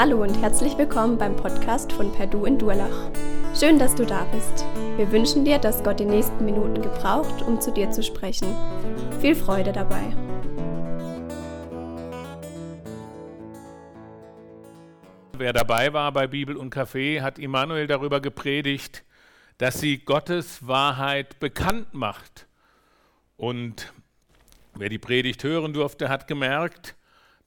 [0.00, 3.10] Hallo und herzlich willkommen beim Podcast von Perdu in Durlach.
[3.58, 4.64] Schön, dass du da bist.
[4.96, 8.54] Wir wünschen dir, dass Gott die nächsten Minuten gebraucht, um zu dir zu sprechen.
[9.20, 10.14] Viel Freude dabei.
[15.32, 19.02] Wer dabei war bei Bibel und Kaffee, hat Immanuel darüber gepredigt,
[19.56, 22.46] dass sie Gottes Wahrheit bekannt macht.
[23.36, 23.92] Und
[24.76, 26.94] wer die Predigt hören durfte, hat gemerkt,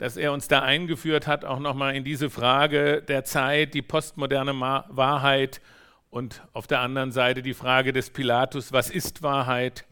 [0.02, 4.60] dass er uns da eingeführt hat, auch nochmal in diese Frage der Zeit, die postmoderne
[4.60, 5.62] Wahrheit
[6.10, 9.86] und auf der anderen Seite die Frage des Pilatus, was ist Wahrheit?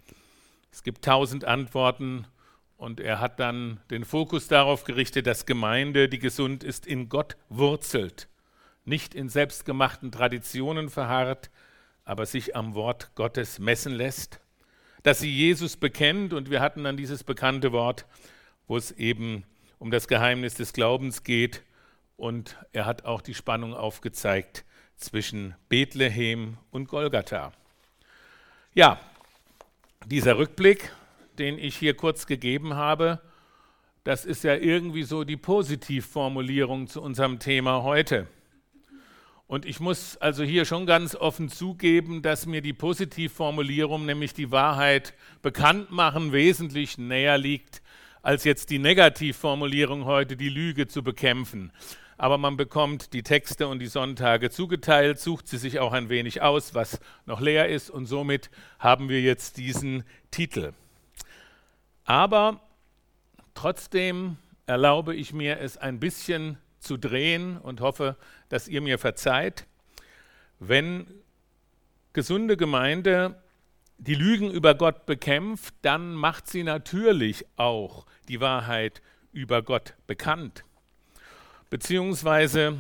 [0.72, 2.26] Es gibt tausend Antworten
[2.76, 7.38] und er hat dann den Fokus darauf gerichtet, dass Gemeinde, die gesund ist, in Gott
[7.50, 8.30] wurzelt,
[8.86, 11.52] nicht in selbstgemachten Traditionen verharrt,
[12.03, 14.39] aber sich am Wort Gottes messen lässt,
[15.03, 18.08] dass sie Jesus bekennt und wir hatten dann dieses bekannte Wort,
[18.66, 19.45] wo es eben
[19.80, 21.63] um das Geheimnis des Glaubens geht.
[22.17, 24.66] Und er hat auch die Spannung aufgezeigt
[24.97, 27.53] zwischen Bethlehem und Golgatha.
[28.73, 28.99] Ja,
[30.05, 30.91] dieser Rückblick,
[31.39, 33.21] den ich hier kurz gegeben habe,
[34.03, 38.27] das ist ja irgendwie so die Positivformulierung zu unserem Thema heute.
[39.47, 44.52] Und ich muss also hier schon ganz offen zugeben, dass mir die Positivformulierung, nämlich die
[44.52, 47.81] Wahrheit bekannt machen, wesentlich näher liegt
[48.22, 51.72] als jetzt die Negativformulierung heute, die Lüge zu bekämpfen.
[52.17, 56.42] Aber man bekommt die Texte und die Sonntage zugeteilt, sucht sie sich auch ein wenig
[56.42, 60.73] aus, was noch leer ist, und somit haben wir jetzt diesen Titel.
[62.03, 62.59] Aber
[63.53, 68.17] trotzdem erlaube ich mir es ein bisschen zu drehen und hoffe,
[68.50, 69.66] dass ihr mir verzeiht,
[70.59, 71.08] wenn
[72.14, 73.42] gesunde Gemeinde
[74.00, 79.02] die Lügen über Gott bekämpft, dann macht sie natürlich auch die Wahrheit
[79.33, 80.64] über Gott bekannt.
[81.70, 82.77] Beziehungsweise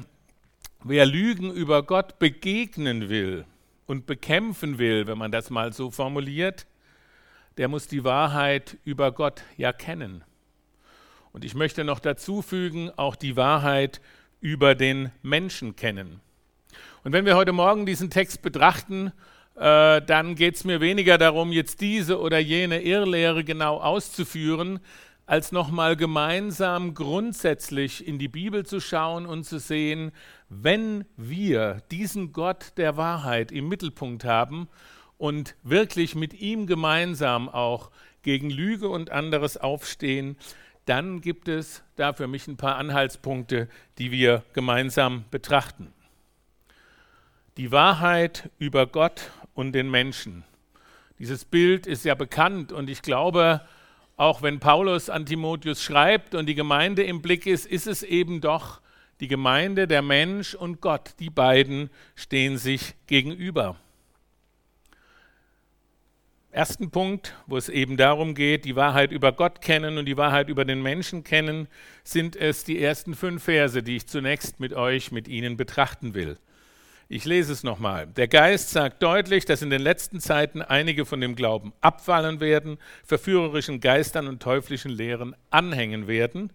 [0.83, 3.45] wer Lügen über Gott begegnen will
[3.85, 6.65] und bekämpfen will, wenn man das mal so formuliert,
[7.57, 10.23] der muss die Wahrheit über Gott ja kennen.
[11.33, 13.99] Und ich möchte noch dazu fügen, auch die Wahrheit
[14.39, 16.21] über den Menschen kennen.
[17.03, 19.11] Und wenn wir heute Morgen diesen Text betrachten,
[19.55, 24.79] äh, dann geht es mir weniger darum, jetzt diese oder jene Irrlehre genau auszuführen,
[25.25, 30.11] als nochmal gemeinsam grundsätzlich in die Bibel zu schauen und zu sehen,
[30.49, 34.67] wenn wir diesen Gott der Wahrheit im Mittelpunkt haben
[35.19, 37.91] und wirklich mit ihm gemeinsam auch
[38.23, 40.35] gegen Lüge und anderes aufstehen,
[40.85, 45.93] dann gibt es da für mich ein paar Anhaltspunkte, die wir gemeinsam betrachten.
[47.57, 50.43] Die Wahrheit über Gott und den Menschen.
[51.19, 53.61] Dieses Bild ist ja bekannt und ich glaube,
[54.15, 58.39] auch wenn Paulus an Timotheus schreibt und die Gemeinde im Blick ist, ist es eben
[58.39, 58.79] doch
[59.19, 61.15] die Gemeinde, der Mensch und Gott.
[61.19, 63.75] Die beiden stehen sich gegenüber.
[66.51, 70.47] Ersten Punkt, wo es eben darum geht, die Wahrheit über Gott kennen und die Wahrheit
[70.47, 71.67] über den Menschen kennen,
[72.05, 76.37] sind es die ersten fünf Verse, die ich zunächst mit euch, mit Ihnen betrachten will.
[77.11, 78.05] Ich lese es nochmal.
[78.05, 82.77] Der Geist sagt deutlich, dass in den letzten Zeiten einige von dem Glauben abfallen werden,
[83.03, 86.53] verführerischen Geistern und teuflischen Lehren anhängen werden,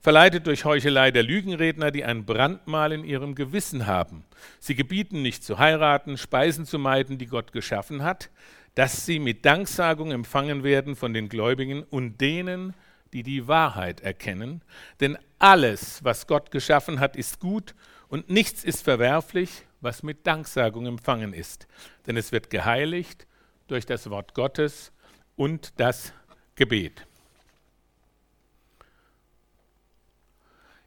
[0.00, 4.24] verleitet durch Heuchelei der Lügenredner, die ein Brandmal in ihrem Gewissen haben.
[4.58, 8.28] Sie gebieten nicht zu heiraten, Speisen zu meiden, die Gott geschaffen hat,
[8.74, 12.74] dass sie mit Danksagung empfangen werden von den Gläubigen und denen,
[13.12, 14.62] die die Wahrheit erkennen.
[14.98, 17.76] Denn alles, was Gott geschaffen hat, ist gut
[18.08, 21.66] und nichts ist verwerflich, was mit Danksagung empfangen ist.
[22.06, 23.26] Denn es wird geheiligt
[23.66, 24.92] durch das Wort Gottes
[25.36, 26.12] und das
[26.54, 27.06] Gebet.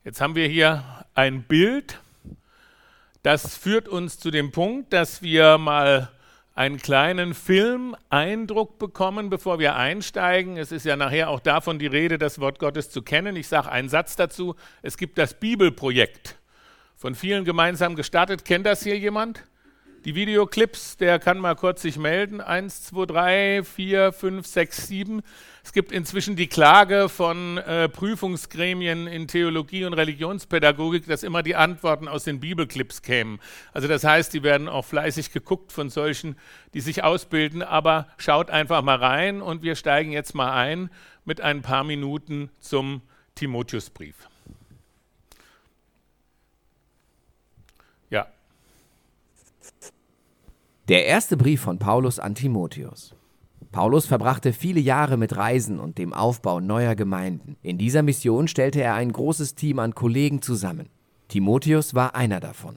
[0.04, 0.84] Jetzt haben wir hier
[1.14, 2.00] ein Bild,
[3.24, 6.12] das führt uns zu dem Punkt, dass wir mal
[6.54, 10.58] einen kleinen Film-Eindruck bekommen, bevor wir einsteigen.
[10.58, 13.36] Es ist ja nachher auch davon die Rede, das Wort Gottes zu kennen.
[13.36, 14.56] Ich sage einen Satz dazu.
[14.84, 16.38] Es gibt das Bibelprojekt
[16.96, 18.46] von vielen gemeinsam gestartet.
[18.46, 19.44] Kennt das hier jemand?
[20.06, 22.40] Die Videoclips, der kann mal kurz sich melden.
[22.40, 25.24] Eins, zwei, drei, vier, fünf, sechs, sieben.
[25.64, 31.56] Es gibt inzwischen die Klage von äh, Prüfungsgremien in Theologie und Religionspädagogik, dass immer die
[31.56, 33.40] Antworten aus den Bibelclips kämen.
[33.74, 36.36] Also das heißt, die werden auch fleißig geguckt von solchen,
[36.76, 37.64] die sich ausbilden.
[37.64, 40.92] Aber schaut einfach mal rein und wir steigen jetzt mal ein
[41.24, 43.02] mit ein paar Minuten zum
[43.34, 44.16] Timotheusbrief.
[50.88, 53.16] Der erste Brief von Paulus an Timotheus.
[53.72, 57.58] Paulus verbrachte viele Jahre mit Reisen und dem Aufbau neuer Gemeinden.
[57.64, 60.90] In dieser Mission stellte er ein großes Team an Kollegen zusammen.
[61.28, 62.76] Timotheus war einer davon.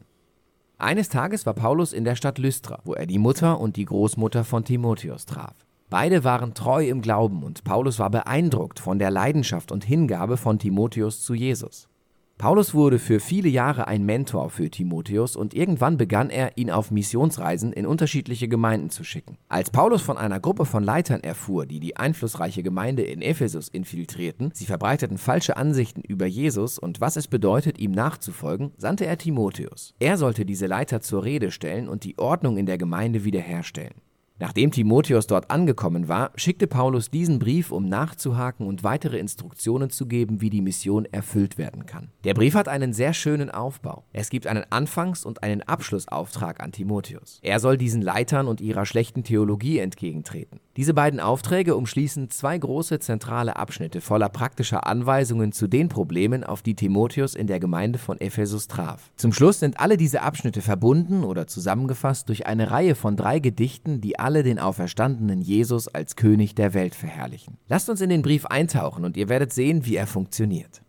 [0.79, 4.43] Eines Tages war Paulus in der Stadt Lystra, wo er die Mutter und die Großmutter
[4.43, 5.55] von Timotheus traf.
[5.91, 10.59] Beide waren treu im Glauben und Paulus war beeindruckt von der Leidenschaft und Hingabe von
[10.59, 11.91] Timotheus zu Jesus.
[12.39, 16.93] Paulus wurde für viele Jahre ein Mentor für Timotheus und irgendwann begann er, ihn auf
[16.93, 19.39] Missionsreisen in unterschiedliche Gemeinden zu schicken.
[19.49, 24.53] Als Paulus von einer Gruppe von Leitern erfuhr, die die einflussreiche Gemeinde in Ephesus infiltrierten,
[24.55, 29.97] sie verbreiteten falsche Ansichten über Jesus und was es bedeutet, ihm nachzufolgen, sandte er Timotheus.
[29.99, 33.95] Er sollte diese Leiter zur Rede stellen und die Ordnung in der Gemeinde wiederherstellen.
[34.41, 40.07] Nachdem Timotheus dort angekommen war, schickte Paulus diesen Brief, um nachzuhaken und weitere Instruktionen zu
[40.07, 42.13] geben, wie die Mission erfüllt werden kann.
[42.23, 44.05] Der Brief hat einen sehr schönen Aufbau.
[44.13, 47.41] Es gibt einen Anfangs- und einen Abschlussauftrag an Timotheus.
[47.43, 50.61] Er soll diesen Leitern und ihrer schlechten Theologie entgegentreten.
[50.77, 56.63] Diese beiden Aufträge umschließen zwei große zentrale Abschnitte voller praktischer Anweisungen zu den Problemen, auf
[56.63, 59.11] die Timotheus in der Gemeinde von Ephesus traf.
[59.17, 64.01] Zum Schluss sind alle diese Abschnitte verbunden oder zusammengefasst durch eine Reihe von drei Gedichten,
[64.01, 67.57] die alle den auferstandenen Jesus als König der Welt verherrlichen.
[67.69, 70.83] Lasst uns in den Brief eintauchen und ihr werdet sehen, wie er funktioniert.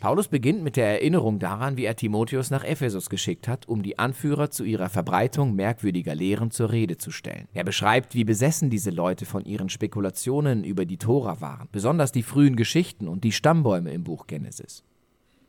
[0.00, 3.98] Paulus beginnt mit der Erinnerung daran, wie er Timotheus nach Ephesus geschickt hat, um die
[3.98, 7.48] Anführer zu ihrer Verbreitung merkwürdiger Lehren zur Rede zu stellen.
[7.52, 12.22] Er beschreibt, wie besessen diese Leute von ihren Spekulationen über die Tora waren, besonders die
[12.22, 14.84] frühen Geschichten und die Stammbäume im Buch Genesis.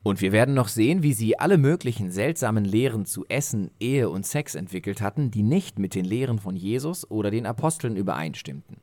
[0.01, 4.25] Und wir werden noch sehen, wie sie alle möglichen seltsamen Lehren zu Essen, Ehe und
[4.25, 8.77] Sex entwickelt hatten, die nicht mit den Lehren von Jesus oder den Aposteln übereinstimmten.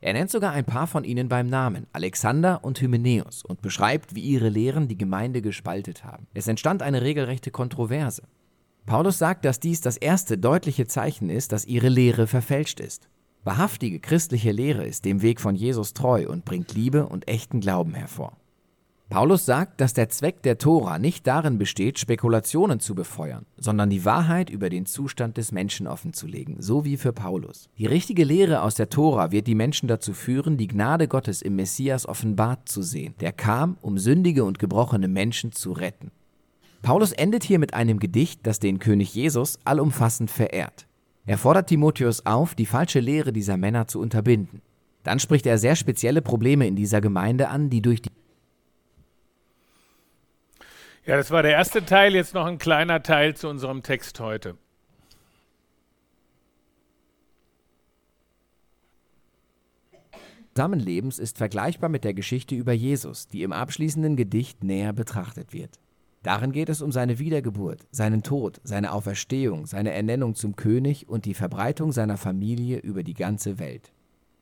[0.00, 4.20] Er nennt sogar ein paar von ihnen beim Namen, Alexander und Hymenäus, und beschreibt, wie
[4.20, 6.26] ihre Lehren die Gemeinde gespaltet haben.
[6.34, 8.22] Es entstand eine regelrechte Kontroverse.
[8.84, 13.08] Paulus sagt, dass dies das erste deutliche Zeichen ist, dass ihre Lehre verfälscht ist.
[13.44, 17.94] Wahrhaftige christliche Lehre ist dem Weg von Jesus treu und bringt Liebe und echten Glauben
[17.94, 18.36] hervor.
[19.12, 24.06] Paulus sagt, dass der Zweck der Tora nicht darin besteht, Spekulationen zu befeuern, sondern die
[24.06, 27.68] Wahrheit über den Zustand des Menschen offenzulegen, so wie für Paulus.
[27.76, 31.56] Die richtige Lehre aus der Tora wird die Menschen dazu führen, die Gnade Gottes im
[31.56, 36.10] Messias offenbart zu sehen, der kam, um sündige und gebrochene Menschen zu retten.
[36.80, 40.86] Paulus endet hier mit einem Gedicht, das den König Jesus allumfassend verehrt.
[41.26, 44.62] Er fordert Timotheus auf, die falsche Lehre dieser Männer zu unterbinden.
[45.02, 48.10] Dann spricht er sehr spezielle Probleme in dieser Gemeinde an, die durch die
[51.04, 54.56] ja, das war der erste Teil, jetzt noch ein kleiner Teil zu unserem Text heute.
[60.54, 65.80] Zusammenlebens ist vergleichbar mit der Geschichte über Jesus, die im abschließenden Gedicht näher betrachtet wird.
[66.22, 71.24] Darin geht es um seine Wiedergeburt, seinen Tod, seine Auferstehung, seine Ernennung zum König und
[71.24, 73.92] die Verbreitung seiner Familie über die ganze Welt.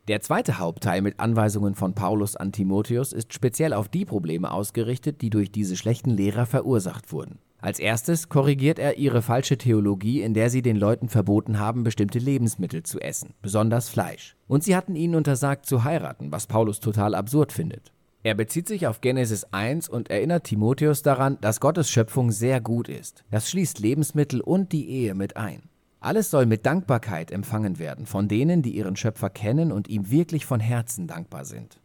[0.08, 5.20] Der zweite Hauptteil mit Anweisungen von Paulus an Timotheus ist speziell auf die Probleme ausgerichtet,
[5.20, 7.38] die durch diese schlechten Lehrer verursacht wurden.
[7.62, 12.18] Als erstes korrigiert er ihre falsche Theologie, in der sie den Leuten verboten haben, bestimmte
[12.18, 14.36] Lebensmittel zu essen, besonders Fleisch.
[14.48, 17.92] Und sie hatten ihnen untersagt zu heiraten, was Paulus total absurd findet.
[18.22, 22.88] Er bezieht sich auf Genesis 1 und erinnert Timotheus daran, dass Gottes Schöpfung sehr gut
[22.88, 23.24] ist.
[23.30, 25.69] Das schließt Lebensmittel und die Ehe mit ein.
[26.00, 30.46] Alles soll mit Dankbarkeit empfangen werden von denen, die ihren Schöpfer kennen und ihm wirklich
[30.46, 31.78] von Herzen dankbar sind.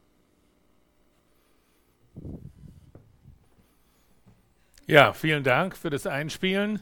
[4.88, 6.79] Ja, vielen Dank für das Einspielen.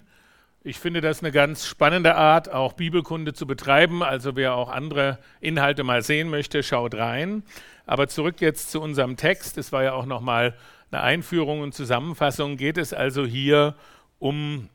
[0.66, 4.04] Ich finde das eine ganz spannende Art, auch Bibelkunde zu betreiben.
[4.04, 7.44] Also wer auch andere Inhalte mal sehen möchte, schaut rein.
[7.86, 9.58] Aber zurück jetzt zu unserem Text.
[9.58, 10.56] Es war ja auch noch mal
[10.92, 12.58] eine Einführung und Zusammenfassung.
[12.58, 13.76] Geht es also hier
[14.20, 14.70] um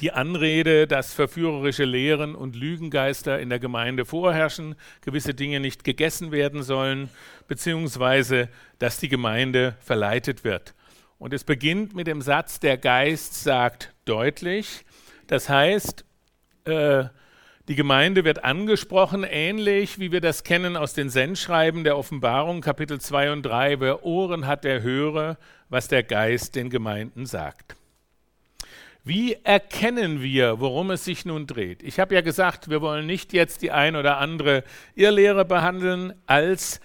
[0.00, 6.32] die Anrede, dass verführerische Lehren und Lügengeister in der Gemeinde vorherrschen, gewisse Dinge nicht gegessen
[6.32, 7.08] werden sollen,
[7.46, 8.48] beziehungsweise
[8.78, 10.74] dass die Gemeinde verleitet wird.
[11.18, 14.84] Und es beginnt mit dem Satz, der Geist sagt deutlich.
[15.26, 16.04] Das heißt,
[16.64, 17.04] äh,
[17.68, 23.00] die Gemeinde wird angesprochen, ähnlich wie wir das kennen aus den Sendschreiben der Offenbarung, Kapitel
[23.00, 23.80] 2 und 3.
[23.80, 25.38] Wer Ohren hat, der höre,
[25.70, 27.76] was der Geist den Gemeinden sagt.
[29.06, 31.82] Wie erkennen wir, worum es sich nun dreht?
[31.82, 36.80] Ich habe ja gesagt, wir wollen nicht jetzt die ein oder andere Irrlehre behandeln, als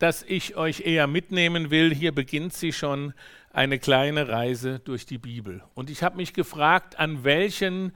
[0.00, 1.94] dass ich euch eher mitnehmen will.
[1.94, 3.14] Hier beginnt sie schon
[3.52, 5.62] eine kleine Reise durch die Bibel.
[5.74, 7.92] Und ich habe mich gefragt, an welchen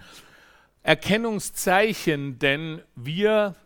[0.84, 3.56] Erkennungszeichen denn wir,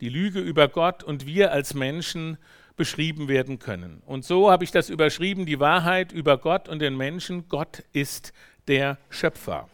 [0.00, 2.38] die Lüge über Gott und wir als Menschen
[2.76, 4.02] beschrieben werden können.
[4.06, 7.48] Und so habe ich das überschrieben, die Wahrheit über Gott und den Menschen.
[7.48, 8.32] Gott ist
[8.68, 9.68] der Schöpfer.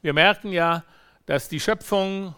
[0.00, 0.84] Wir merken ja,
[1.26, 2.34] dass die Schöpfung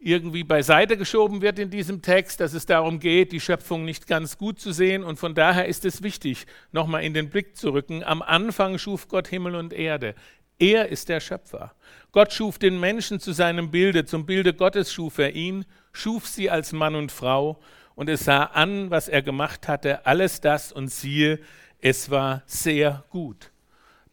[0.00, 4.38] irgendwie beiseite geschoben wird in diesem Text, dass es darum geht, die Schöpfung nicht ganz
[4.38, 5.04] gut zu sehen.
[5.04, 8.02] Und von daher ist es wichtig, nochmal in den Blick zu rücken.
[8.02, 10.14] Am Anfang schuf Gott Himmel und Erde.
[10.58, 11.74] Er ist der Schöpfer.
[12.12, 16.50] Gott schuf den Menschen zu seinem Bilde, zum Bilde Gottes schuf er ihn, schuf sie
[16.50, 17.60] als Mann und Frau.
[17.94, 21.40] Und es sah an, was er gemacht hatte, alles das und siehe,
[21.80, 23.49] es war sehr gut.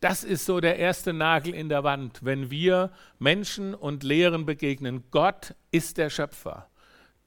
[0.08, 5.04] Das ist so der erste Nagel in der Wand, wenn wir Menschen und Lehren begegnen.
[5.12, 6.70] Gott ist der Schöpfer.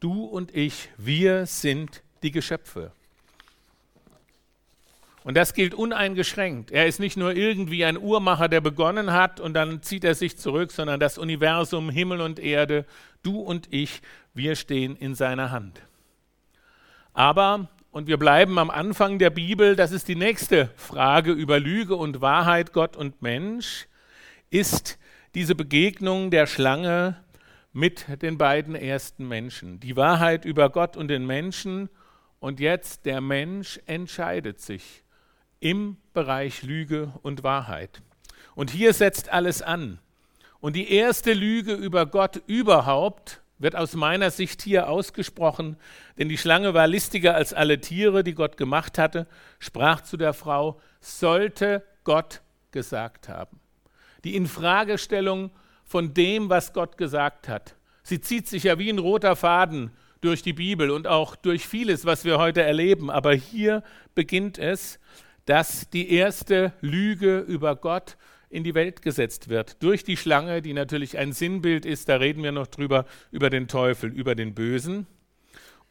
[0.00, 2.92] Du und ich, wir sind die Geschöpfe.
[5.24, 6.70] Und das gilt uneingeschränkt.
[6.70, 10.38] Er ist nicht nur irgendwie ein Uhrmacher, der begonnen hat und dann zieht er sich
[10.38, 12.86] zurück, sondern das Universum, Himmel und Erde,
[13.22, 14.00] du und ich,
[14.32, 15.82] wir stehen in seiner Hand.
[17.12, 21.96] Aber und wir bleiben am Anfang der Bibel, das ist die nächste Frage über Lüge
[21.96, 23.88] und Wahrheit, Gott und Mensch,
[24.50, 24.98] ist
[25.34, 27.16] diese Begegnung der Schlange
[27.72, 29.80] mit den beiden ersten Menschen.
[29.80, 31.88] Die Wahrheit über Gott und den Menschen
[32.38, 35.02] und jetzt der Mensch entscheidet sich
[35.58, 38.02] im Bereich Lüge und Wahrheit.
[38.54, 39.98] Und hier setzt alles an.
[40.60, 45.76] Und die erste Lüge über Gott überhaupt wird aus meiner Sicht hier ausgesprochen,
[46.18, 49.26] denn die Schlange war listiger als alle Tiere, die Gott gemacht hatte,
[49.58, 52.40] sprach zu der Frau, sollte Gott
[52.72, 53.60] gesagt haben.
[54.24, 55.50] Die Infragestellung
[55.84, 57.76] von dem, was Gott gesagt hat.
[58.02, 62.04] Sie zieht sich ja wie ein roter Faden durch die Bibel und auch durch vieles,
[62.04, 63.10] was wir heute erleben.
[63.10, 63.82] Aber hier
[64.14, 64.98] beginnt es,
[65.46, 68.16] dass die erste Lüge über Gott
[68.50, 69.82] in die Welt gesetzt wird.
[69.82, 73.68] Durch die Schlange, die natürlich ein Sinnbild ist, da reden wir noch drüber, über den
[73.68, 75.06] Teufel, über den Bösen.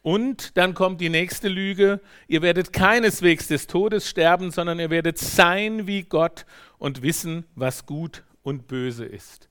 [0.02, 5.18] Und dann kommt die nächste Lüge, ihr werdet keineswegs des Todes sterben, sondern ihr werdet
[5.18, 6.46] sein wie Gott
[6.78, 9.48] und wissen, was gut und böse ist.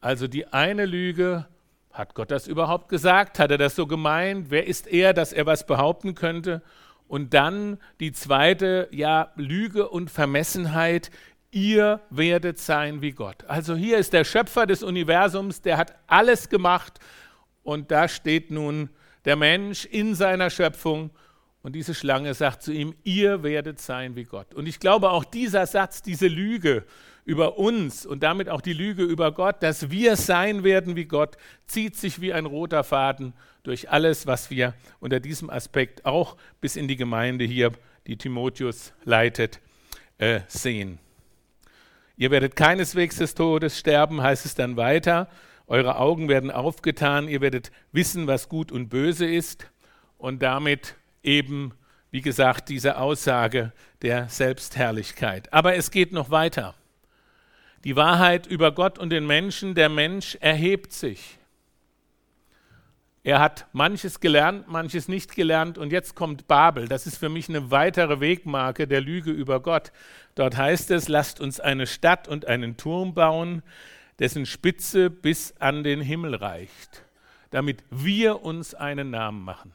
[0.00, 1.46] Also die eine Lüge,
[1.92, 3.38] hat Gott das überhaupt gesagt?
[3.38, 4.46] Hat er das so gemeint?
[4.50, 6.62] Wer ist er, dass er was behaupten könnte?
[7.06, 11.10] Und dann die zweite, ja, Lüge und Vermessenheit,
[11.52, 13.44] ihr werdet sein wie Gott.
[13.46, 16.98] Also hier ist der Schöpfer des Universums, der hat alles gemacht
[17.62, 18.90] und da steht nun
[19.24, 21.10] der Mensch in seiner Schöpfung
[21.62, 24.52] und diese Schlange sagt zu ihm, ihr werdet sein wie Gott.
[24.52, 26.84] Und ich glaube auch dieser Satz, diese Lüge
[27.24, 31.36] über uns und damit auch die Lüge über Gott, dass wir sein werden wie Gott,
[31.66, 36.74] zieht sich wie ein roter Faden durch alles, was wir unter diesem Aspekt auch bis
[36.74, 37.70] in die Gemeinde hier,
[38.08, 39.60] die Timotheus leitet,
[40.18, 40.98] äh, sehen.
[42.16, 45.28] Ihr werdet keineswegs des Todes sterben, heißt es dann weiter.
[45.66, 49.66] Eure Augen werden aufgetan, ihr werdet wissen, was gut und böse ist.
[50.18, 51.72] Und damit eben,
[52.10, 55.52] wie gesagt, diese Aussage der Selbstherrlichkeit.
[55.52, 56.74] Aber es geht noch weiter.
[57.84, 61.38] Die Wahrheit über Gott und den Menschen, der Mensch erhebt sich.
[63.24, 66.88] Er hat manches gelernt, manches nicht gelernt und jetzt kommt Babel.
[66.88, 69.92] Das ist für mich eine weitere Wegmarke der Lüge über Gott.
[70.34, 73.62] Dort heißt es, lasst uns eine Stadt und einen Turm bauen,
[74.18, 77.04] dessen Spitze bis an den Himmel reicht,
[77.50, 79.72] damit wir uns einen Namen machen.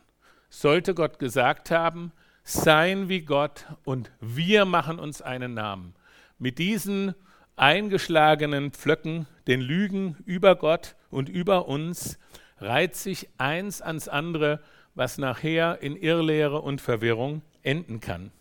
[0.50, 2.12] Sollte Gott gesagt haben,
[2.44, 5.94] sein wie Gott und wir machen uns einen Namen.
[6.38, 7.16] Mit diesen
[7.56, 12.20] eingeschlagenen Pflöcken, den Lügen über Gott und über uns,
[12.60, 14.60] reiht sich eins ans andere,
[14.96, 18.32] was nachher in Irrlehre und Verwirrung enden kann.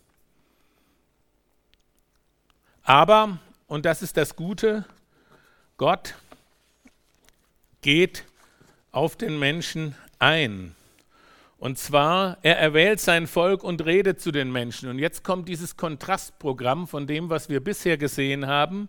[2.83, 4.85] Aber, und das ist das Gute,
[5.77, 6.15] Gott
[7.83, 8.25] geht
[8.93, 10.75] auf den Menschen ein.
[11.59, 14.89] Und zwar, er erwählt sein Volk und redet zu den Menschen.
[14.89, 18.89] Und jetzt kommt dieses Kontrastprogramm von dem, was wir bisher gesehen haben.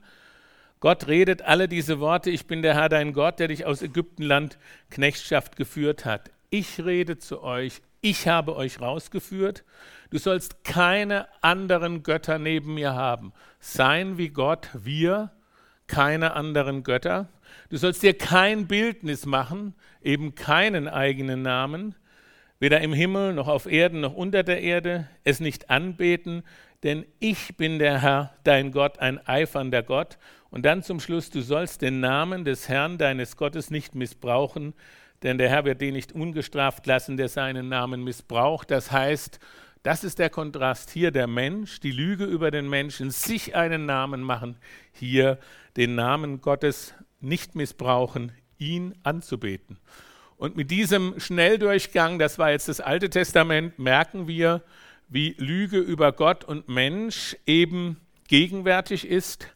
[0.79, 4.60] Gott redet alle diese Worte, ich bin der Herr dein Gott, der dich aus Ägyptenland
[4.91, 6.29] Knechtschaft geführt hat.
[6.50, 9.63] Ich rede zu euch, ich habe euch rausgeführt.
[10.12, 13.34] Du sollst keine anderen Götter neben mir haben.
[13.60, 15.31] Sein wie Gott, wir,
[15.88, 17.27] keine anderen Götter.
[17.69, 21.96] Du sollst dir kein Bildnis machen, eben keinen eigenen Namen,
[22.60, 26.43] weder im Himmel noch auf Erden noch unter der Erde, es nicht anbeten,
[26.84, 30.17] denn ich bin der Herr, dein Gott, ein eifernder Gott
[30.50, 34.74] und dann zum Schluss, du sollst den Namen des Herrn deines Gottes nicht missbrauchen,
[35.24, 38.69] denn der Herr wird den nicht ungestraft lassen, der seinen Namen missbraucht.
[38.69, 39.39] Das heißt,
[39.84, 40.91] das ist der Kontrast.
[40.91, 44.57] Hier der Mensch, die Lüge über den Menschen, sich einen Namen machen,
[44.91, 45.39] hier
[45.75, 49.79] den Namen Gottes nicht missbrauchen, ihn anzubeten.
[50.36, 54.62] Und mit diesem Schnelldurchgang, das war jetzt das Alte Testament, merken wir,
[55.07, 59.47] wie Lüge über Gott und Mensch eben gegenwärtig ist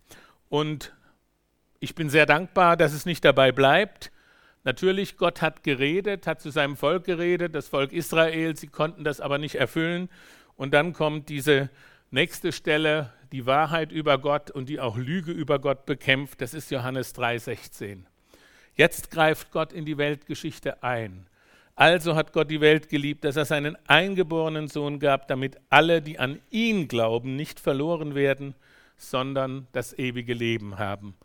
[0.49, 0.93] und
[1.79, 4.11] ich bin sehr dankbar, dass es nicht dabei bleibt.
[4.63, 9.19] Natürlich, Gott hat geredet, hat zu seinem Volk geredet, das Volk Israel, sie konnten das
[9.19, 10.07] aber nicht erfüllen.
[10.55, 11.71] Und dann kommt diese
[12.11, 16.41] nächste Stelle, die Wahrheit über Gott und die auch Lüge über Gott bekämpft.
[16.41, 18.03] Das ist Johannes 3,16.
[18.75, 21.25] Jetzt greift Gott in die Weltgeschichte ein.
[21.75, 26.19] Also hat Gott die Welt geliebt, dass er seinen eingeborenen Sohn gab, damit alle, die
[26.19, 28.55] an ihn glauben, nicht verloren werden,
[28.97, 31.15] sondern das ewige Leben haben.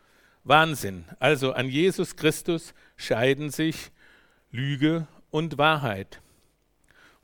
[0.44, 1.04] Wahnsinn.
[1.18, 3.90] Also an Jesus Christus scheiden sich
[4.50, 6.20] Lüge und Wahrheit.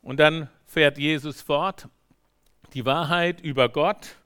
[0.02, 1.88] Und dann fährt Jesus fort,
[2.74, 4.16] die Wahrheit über Gott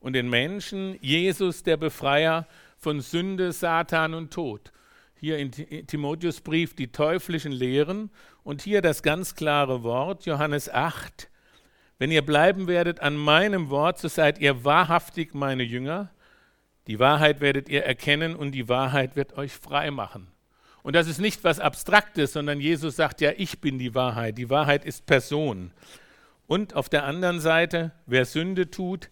[0.00, 4.72] und den Menschen, Jesus der Befreier von Sünde, Satan und Tod.
[5.18, 8.10] Hier in Timotheusbrief die teuflischen Lehren
[8.44, 11.28] und hier das ganz klare Wort, Johannes 8.
[11.98, 16.10] Wenn ihr bleiben werdet an meinem Wort, so seid ihr wahrhaftig meine Jünger
[16.88, 20.28] die Wahrheit werdet ihr erkennen und die Wahrheit wird euch frei machen.
[20.82, 24.36] Und das ist nicht was Abstraktes, sondern Jesus sagt ja, ich bin die Wahrheit.
[24.36, 25.72] Die Wahrheit ist Person.
[26.48, 29.10] Und auf der anderen Seite, wer Sünde tut,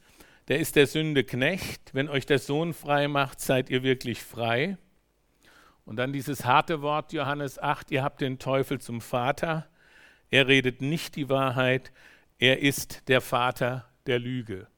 [0.49, 1.95] der ist der Sünde Knecht.
[1.95, 4.79] Wenn euch der Sohn frei macht, seid ihr wirklich frei.
[5.91, 9.67] Und dann dieses harte Wort, Johannes 8, ihr habt den Teufel zum Vater.
[10.31, 11.91] Er redet nicht die Wahrheit,
[12.39, 14.69] er ist der Vater der Lüge.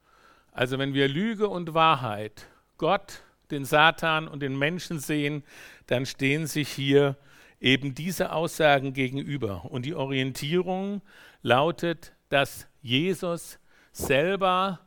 [0.53, 2.47] Also wenn wir Lüge und Wahrheit
[2.79, 5.45] Gott, den Satan und den Menschen sehen,
[5.87, 7.19] dann stehen sich hier
[7.61, 9.67] eben diese Aussagen gegenüber.
[9.67, 11.03] Und die Orientierung
[11.43, 13.59] lautet, dass Jesus
[13.93, 14.81] selber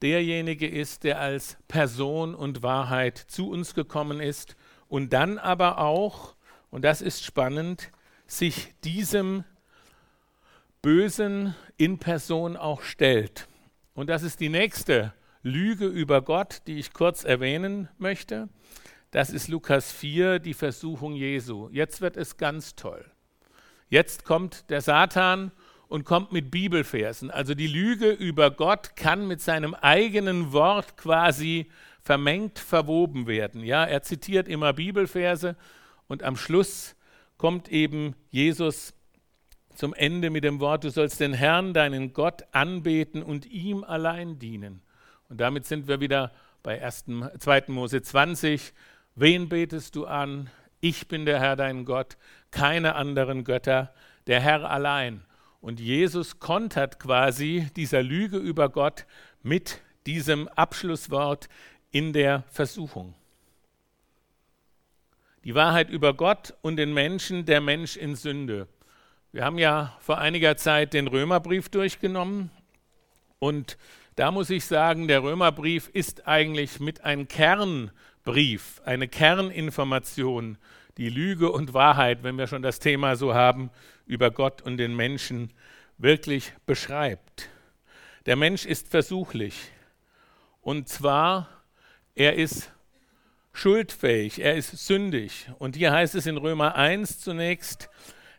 [0.00, 4.56] derjenige ist, der als Person und Wahrheit zu uns gekommen ist
[4.88, 6.34] und dann aber auch,
[6.70, 7.90] und das ist spannend,
[8.26, 9.44] sich diesem
[10.82, 13.48] Bösen in Person auch stellt.
[13.94, 15.12] Und das ist die nächste
[15.42, 18.48] Lüge über Gott, die ich kurz erwähnen möchte.
[19.10, 21.68] Das ist Lukas 4, die Versuchung Jesu.
[21.72, 23.04] Jetzt wird es ganz toll.
[23.88, 25.52] Jetzt kommt der Satan
[25.88, 27.30] und kommt mit Bibelversen.
[27.30, 31.70] Also die Lüge über Gott kann mit seinem eigenen Wort quasi
[32.06, 33.64] vermengt, verwoben werden.
[33.64, 35.56] Ja, er zitiert immer Bibelverse
[36.06, 36.94] und am Schluss
[37.36, 38.94] kommt eben Jesus
[39.74, 44.38] zum Ende mit dem Wort, du sollst den Herrn, deinen Gott, anbeten und ihm allein
[44.38, 44.82] dienen.
[45.28, 46.30] Und damit sind wir wieder
[46.62, 47.64] bei 2.
[47.66, 48.72] Mose 20.
[49.16, 50.48] Wen betest du an?
[50.78, 52.18] Ich bin der Herr dein Gott,
[52.52, 53.92] keine anderen Götter,
[54.28, 55.24] der Herr allein.
[55.60, 59.06] Und Jesus kontert quasi dieser Lüge über Gott
[59.42, 61.48] mit diesem Abschlusswort
[61.96, 63.14] in der Versuchung.
[65.44, 68.68] Die Wahrheit über Gott und den Menschen, der Mensch in Sünde.
[69.32, 72.50] Wir haben ja vor einiger Zeit den Römerbrief durchgenommen
[73.38, 73.78] und
[74.14, 80.58] da muss ich sagen, der Römerbrief ist eigentlich mit einem Kernbrief, eine Kerninformation,
[80.98, 83.70] die Lüge und Wahrheit, wenn wir schon das Thema so haben,
[84.04, 85.50] über Gott und den Menschen
[85.96, 87.48] wirklich beschreibt.
[88.26, 89.70] Der Mensch ist versuchlich.
[90.60, 91.55] Und zwar,
[92.16, 92.72] er ist
[93.52, 95.48] schuldfähig, er ist sündig.
[95.58, 97.88] Und hier heißt es in Römer 1 zunächst,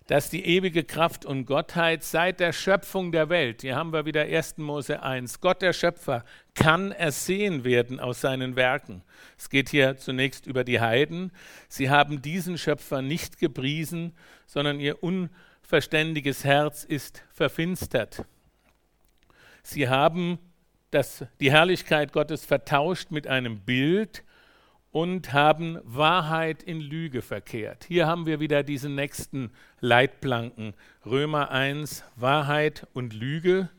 [0.08, 4.22] dass die ewige Kraft und Gottheit seit der Schöpfung der Welt, hier haben wir wieder
[4.22, 4.58] 1.
[4.58, 6.24] Mose 1, Gott der Schöpfer
[6.56, 9.04] kann ersehen werden aus seinen Werken.
[9.38, 11.32] Es geht hier zunächst über die Heiden.
[11.68, 18.24] Sie haben diesen Schöpfer nicht gepriesen, sondern ihr unverständiges Herz ist verfinstert.
[19.62, 20.40] Sie haben
[20.92, 24.24] das, die Herrlichkeit Gottes vertauscht mit einem Bild,
[24.98, 27.86] und haben Wahrheit in Lüge verkehrt.
[27.88, 30.74] Hier haben wir wieder diesen nächsten Leitplanken.
[31.06, 33.70] Römer 1, Wahrheit und Lüge,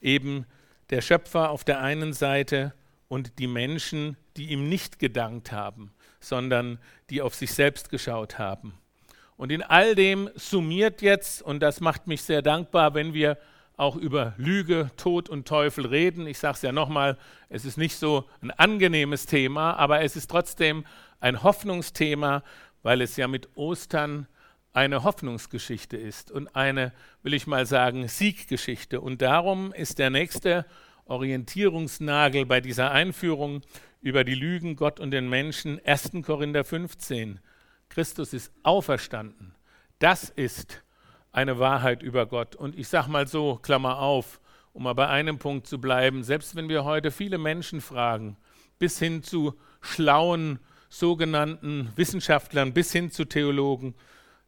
[0.00, 0.46] eben
[0.90, 2.74] der Schöpfer auf der einen Seite
[3.06, 8.74] und die Menschen, die ihm nicht gedankt haben, sondern die auf sich selbst geschaut haben.
[9.36, 13.38] Und in all dem summiert jetzt, und das macht mich sehr dankbar, wenn wir
[13.76, 16.26] auch über Lüge, Tod und Teufel reden.
[16.26, 20.30] Ich sage es ja nochmal, es ist nicht so ein angenehmes Thema, aber es ist
[20.30, 20.84] trotzdem
[21.20, 22.42] ein Hoffnungsthema,
[22.82, 24.26] weil es ja mit Ostern
[24.72, 29.00] eine Hoffnungsgeschichte ist und eine, will ich mal sagen, Sieggeschichte.
[29.00, 30.66] Und darum ist der nächste
[31.06, 33.62] Orientierungsnagel bei dieser Einführung
[34.00, 36.12] über die Lügen Gott und den Menschen 1.
[36.24, 37.40] Korinther 15.
[37.88, 39.54] Christus ist auferstanden.
[39.98, 40.83] Das ist
[41.34, 42.54] eine Wahrheit über Gott.
[42.54, 44.40] Und ich sage mal so, Klammer auf,
[44.72, 48.36] um mal bei einem Punkt zu bleiben, selbst wenn wir heute viele Menschen fragen,
[48.78, 53.94] bis hin zu schlauen sogenannten Wissenschaftlern, bis hin zu Theologen,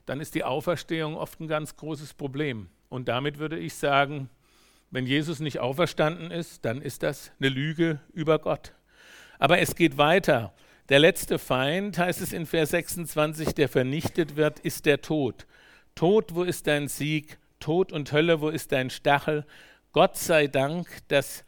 [0.07, 2.69] dann ist die Auferstehung oft ein ganz großes Problem.
[2.89, 4.31] Und damit würde ich sagen,
[4.93, 8.73] wenn Jesus nicht auferstanden ist, dann ist das eine Lüge über Gott.
[9.41, 10.55] Aber es geht weiter.
[10.89, 15.47] Der letzte Feind, heißt es in Vers 26, der vernichtet wird, ist der Tod.
[15.97, 17.39] Tod, wo ist dein Sieg?
[17.59, 19.47] Tod und Hölle, wo ist dein Stachel?
[19.93, 21.43] Gott sei Dank, dass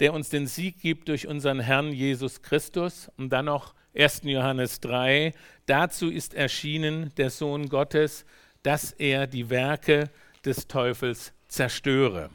[0.00, 3.10] der uns den Sieg gibt durch unseren Herrn Jesus Christus.
[3.18, 4.22] Und dann noch 1.
[4.24, 5.34] Johannes 3,
[5.66, 8.24] dazu ist erschienen der Sohn Gottes,
[8.62, 10.08] dass er die Werke
[10.42, 12.30] des Teufels zerstöre.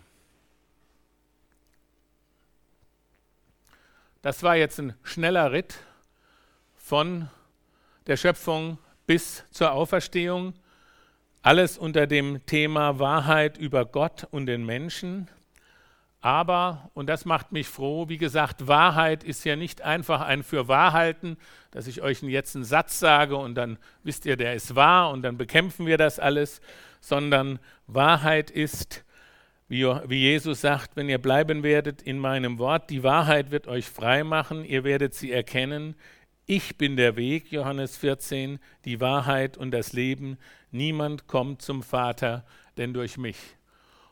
[4.21, 5.79] Das war jetzt ein schneller Ritt
[6.75, 7.29] von
[8.05, 10.53] der Schöpfung bis zur Auferstehung.
[11.47, 15.29] Alles unter dem Thema Wahrheit über Gott und den Menschen.
[16.19, 21.37] Aber, und das macht mich froh, wie gesagt, Wahrheit ist ja nicht einfach ein Fürwahrhalten,
[21.71, 25.21] dass ich euch jetzt einen Satz sage und dann wisst ihr, der ist wahr und
[25.21, 26.59] dann bekämpfen wir das alles,
[26.99, 29.05] sondern Wahrheit ist,
[29.69, 33.85] wie, wie Jesus sagt, wenn ihr bleiben werdet in meinem Wort, die Wahrheit wird euch
[33.85, 35.95] frei machen, ihr werdet sie erkennen,
[36.49, 40.37] ich bin der Weg, Johannes 14, die Wahrheit und das Leben.
[40.71, 42.45] Niemand kommt zum Vater,
[42.77, 43.37] denn durch mich.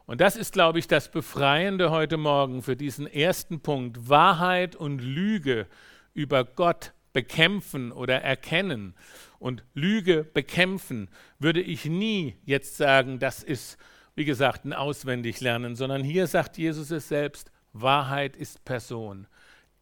[0.06, 4.08] Und das ist, glaube ich, das Befreiende heute Morgen für diesen ersten Punkt.
[4.08, 5.68] Wahrheit und Lüge
[6.13, 8.94] über Gott bekämpfen oder erkennen.
[9.39, 13.78] Und Lüge bekämpfen würde ich nie jetzt sagen, das ist,
[14.15, 19.28] wie gesagt, ein Auswendiglernen, sondern hier sagt Jesus es selbst, Wahrheit ist Person.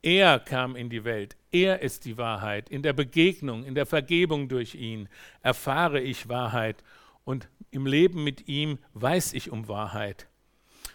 [0.03, 1.37] Er kam in die Welt.
[1.49, 2.69] Er ist die Wahrheit.
[2.69, 5.07] In der Begegnung, in der Vergebung durch ihn
[5.41, 6.83] erfahre ich Wahrheit
[7.23, 10.27] und im Leben mit ihm weiß ich um Wahrheit.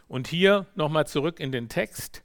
[0.08, 2.22] Und hier nochmal zurück in den Text,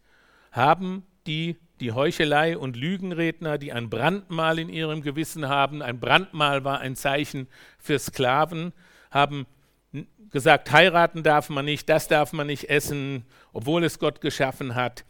[0.51, 6.63] haben die die Heuchelei und Lügenredner, die ein Brandmal in ihrem Gewissen haben, ein Brandmal
[6.63, 7.47] war ein Zeichen
[7.79, 8.73] für Sklaven,
[9.09, 9.47] haben
[10.31, 15.05] gesagt, heiraten darf man nicht, das darf man nicht essen, obwohl es Gott geschaffen hat.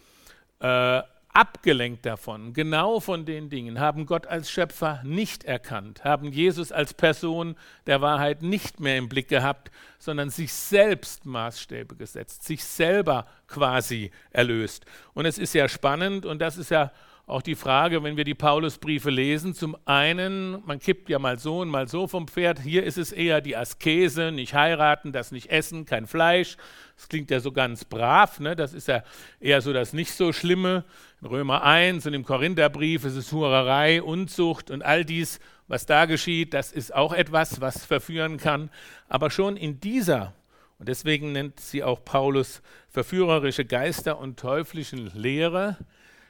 [0.60, 1.02] Äh,
[1.34, 6.94] abgelenkt davon, genau von den Dingen, haben Gott als Schöpfer nicht erkannt, haben Jesus als
[6.94, 7.56] Person
[7.88, 14.12] der Wahrheit nicht mehr im Blick gehabt, sondern sich selbst Maßstäbe gesetzt, sich selber quasi
[14.32, 14.86] erlöst.
[15.14, 16.92] Und es ist ja spannend und das ist ja
[17.26, 21.62] auch die Frage, wenn wir die Paulusbriefe lesen, zum einen, man kippt ja mal so
[21.62, 25.50] und mal so vom Pferd, hier ist es eher die Askese, nicht heiraten, das nicht
[25.50, 26.58] essen, kein Fleisch.
[26.98, 28.58] Das klingt ja so ganz brav, ne?
[28.58, 29.04] das ist ja
[29.40, 30.84] eher so das nicht so Schlimme.
[31.22, 36.06] In Römer 1 und im Korintherbrief ist es Hurerei, Unzucht und all dies, was da
[36.06, 38.70] geschieht, das ist auch etwas, was verführen kann.
[39.08, 40.34] Aber schon in dieser,
[40.78, 45.78] und deswegen nennt sie auch Paulus verführerische Geister und teuflischen Lehre,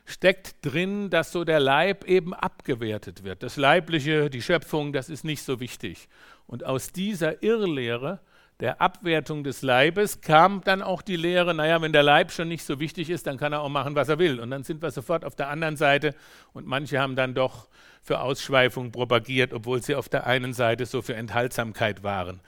[0.05, 3.43] steckt drin, dass so der Leib eben abgewertet wird.
[3.43, 6.09] Das Leibliche, die Schöpfung, das ist nicht so wichtig.
[6.45, 8.19] Und aus dieser Irrlehre
[8.59, 12.63] der Abwertung des Leibes kam dann auch die Lehre, naja, wenn der Leib schon nicht
[12.63, 14.39] so wichtig ist, dann kann er auch machen, was er will.
[14.39, 16.13] Und dann sind wir sofort auf der anderen Seite
[16.53, 17.67] und manche haben dann doch
[18.01, 22.41] für Ausschweifung propagiert, obwohl sie auf der einen Seite so für Enthaltsamkeit waren.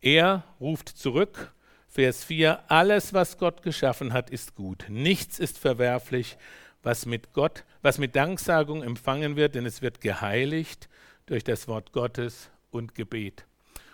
[0.00, 1.52] Er ruft zurück,
[1.88, 4.84] Vers 4, alles, was Gott geschaffen hat, ist gut.
[4.88, 6.36] Nichts ist verwerflich,
[6.82, 10.88] was mit Gott, was mit Danksagung empfangen wird, denn es wird geheiligt
[11.26, 13.46] durch das Wort Gottes und Gebet.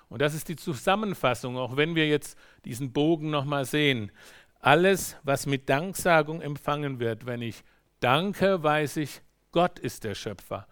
[0.09, 4.13] Und das ist die Zusammenfassung, auch wenn wir jetzt diesen Bogen nochmal sehen.
[4.61, 7.63] Alles, was mit Danksagung empfangen wird, wenn ich
[8.01, 10.67] danke, weiß ich, Gott ist der Schöpfer.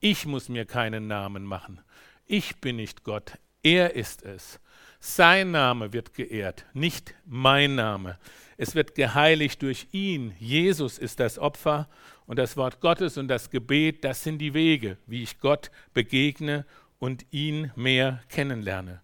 [0.00, 1.80] Ich muss mir keinen Namen machen.
[2.24, 4.60] Ich bin nicht Gott, er ist es.
[5.00, 8.18] Sein Name wird geehrt, nicht mein Name.
[8.56, 10.34] Es wird geheiligt durch ihn.
[10.40, 11.88] Jesus ist das Opfer
[12.26, 16.66] und das Wort Gottes und das Gebet, das sind die Wege, wie ich Gott begegne
[16.98, 19.00] und ihn mehr kennenlerne.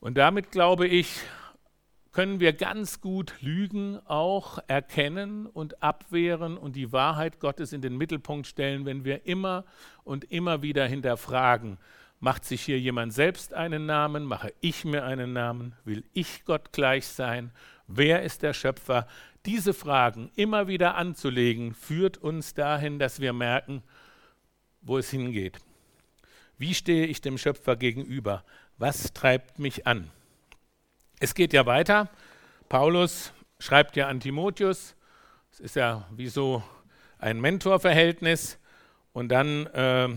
[0.00, 1.20] Und damit glaube ich,
[2.12, 7.96] können wir ganz gut Lügen auch erkennen und abwehren und die Wahrheit Gottes in den
[7.96, 9.64] Mittelpunkt stellen, wenn wir immer
[10.04, 11.78] und immer wieder hinterfragen,
[12.22, 14.24] Macht sich hier jemand selbst einen Namen?
[14.24, 15.74] Mache ich mir einen Namen?
[15.84, 17.50] Will ich Gott gleich sein?
[17.86, 19.06] Wer ist der Schöpfer?
[19.46, 23.82] Diese Fragen immer wieder anzulegen, führt uns dahin, dass wir merken,
[24.82, 25.60] wo es hingeht.
[26.58, 28.44] Wie stehe ich dem Schöpfer gegenüber?
[28.76, 30.10] Was treibt mich an?
[31.20, 32.10] Es geht ja weiter.
[32.68, 34.94] Paulus schreibt ja an Timotheus.
[35.52, 36.62] Es ist ja wie so
[37.18, 38.58] ein Mentorverhältnis.
[39.14, 40.08] Und dann äh,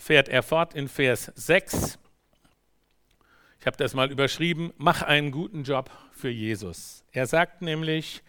[0.00, 1.98] fährt er fort in Vers 6.
[3.60, 7.04] Ich habe das mal überschrieben, mach einen guten Job für Jesus.
[7.12, 8.22] Er sagt nämlich,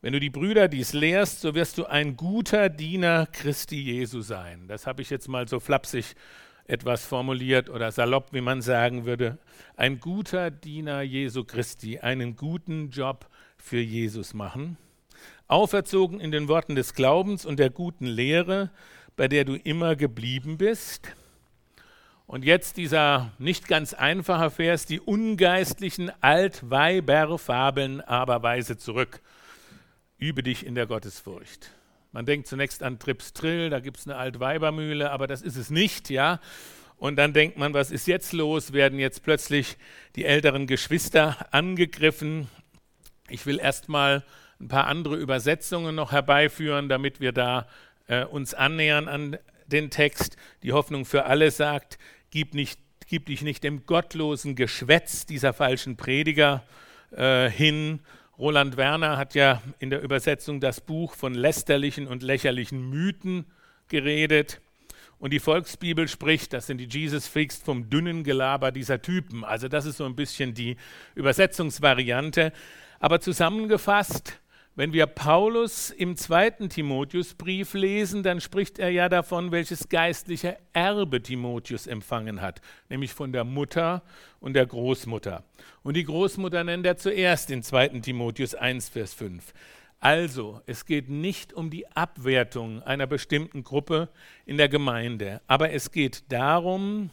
[0.00, 4.66] wenn du die Brüder dies lehrst, so wirst du ein guter Diener Christi Jesu sein.
[4.66, 6.14] Das habe ich jetzt mal so flapsig
[6.64, 9.38] etwas formuliert oder salopp, wie man sagen würde.
[9.76, 14.78] Ein guter Diener Jesu Christi, einen guten Job für Jesus machen.
[15.48, 18.70] auferzogen in den Worten des Glaubens und der guten Lehre,
[19.16, 21.14] bei der du immer geblieben bist.
[22.26, 29.20] Und jetzt dieser nicht ganz einfache Vers, die ungeistlichen Altweiberfabeln aber weise zurück.
[30.16, 31.70] Übe dich in der Gottesfurcht.
[32.12, 35.70] Man denkt zunächst an Trips Trill, da gibt es eine Altweibermühle, aber das ist es
[35.70, 36.40] nicht, ja.
[36.96, 38.72] Und dann denkt man, was ist jetzt los?
[38.72, 39.76] Werden jetzt plötzlich
[40.16, 42.48] die älteren Geschwister angegriffen?
[43.28, 44.22] Ich will erstmal
[44.60, 47.66] ein paar andere Übersetzungen noch herbeiführen, damit wir da
[48.10, 50.36] äh, uns annähern an den Text.
[50.62, 51.98] Die Hoffnung für alle sagt,
[52.30, 56.64] gib, nicht, gib dich nicht dem gottlosen Geschwätz dieser falschen Prediger
[57.12, 58.00] äh, hin.
[58.36, 63.46] Roland Werner hat ja in der Übersetzung das Buch von lästerlichen und lächerlichen Mythen
[63.88, 64.60] geredet.
[65.18, 69.44] Und die Volksbibel spricht, das sind die Jesus Freaks, vom dünnen Gelaber dieser Typen.
[69.44, 70.76] Also das ist so ein bisschen die
[71.14, 72.52] Übersetzungsvariante.
[72.98, 74.40] Aber zusammengefasst,
[74.80, 81.20] wenn wir Paulus im zweiten Timotheusbrief lesen, dann spricht er ja davon, welches geistliche Erbe
[81.20, 84.02] Timotheus empfangen hat, nämlich von der Mutter
[84.40, 85.44] und der Großmutter.
[85.82, 87.88] Und die Großmutter nennt er zuerst in 2.
[88.00, 89.52] Timotheus 1, Vers 5.
[89.98, 94.08] Also, es geht nicht um die Abwertung einer bestimmten Gruppe
[94.46, 97.10] in der Gemeinde, aber es geht darum,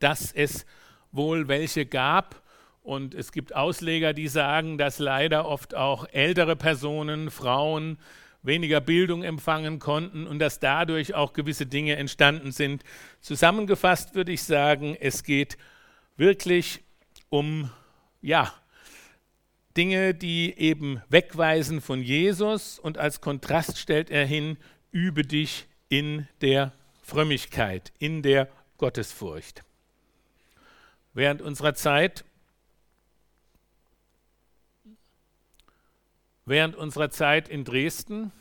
[0.00, 0.66] dass es
[1.12, 2.43] wohl welche gab,
[2.84, 7.98] und es gibt Ausleger, die sagen, dass leider oft auch ältere Personen, Frauen,
[8.42, 12.84] weniger Bildung empfangen konnten und dass dadurch auch gewisse Dinge entstanden sind.
[13.22, 15.56] Zusammengefasst würde ich sagen, es geht
[16.18, 16.82] wirklich
[17.30, 17.70] um
[18.20, 18.52] ja,
[19.78, 24.58] Dinge, die eben wegweisen von Jesus und als Kontrast stellt er hin,
[24.92, 29.64] übe dich in der Frömmigkeit, in der Gottesfurcht.
[31.14, 32.26] Während unserer Zeit
[36.46, 38.32] Während unserer Zeit in Dresden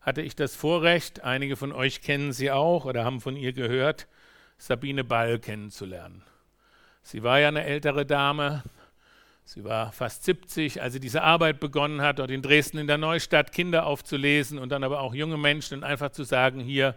[0.00, 4.06] hatte ich das Vorrecht, einige von euch kennen sie auch oder haben von ihr gehört,
[4.58, 6.22] Sabine Ball kennenzulernen.
[7.02, 8.62] Sie war ja eine ältere Dame,
[9.48, 12.98] Sie war fast 70, als sie diese Arbeit begonnen hat, dort in Dresden in der
[12.98, 16.96] Neustadt Kinder aufzulesen und dann aber auch junge Menschen und einfach zu sagen, hier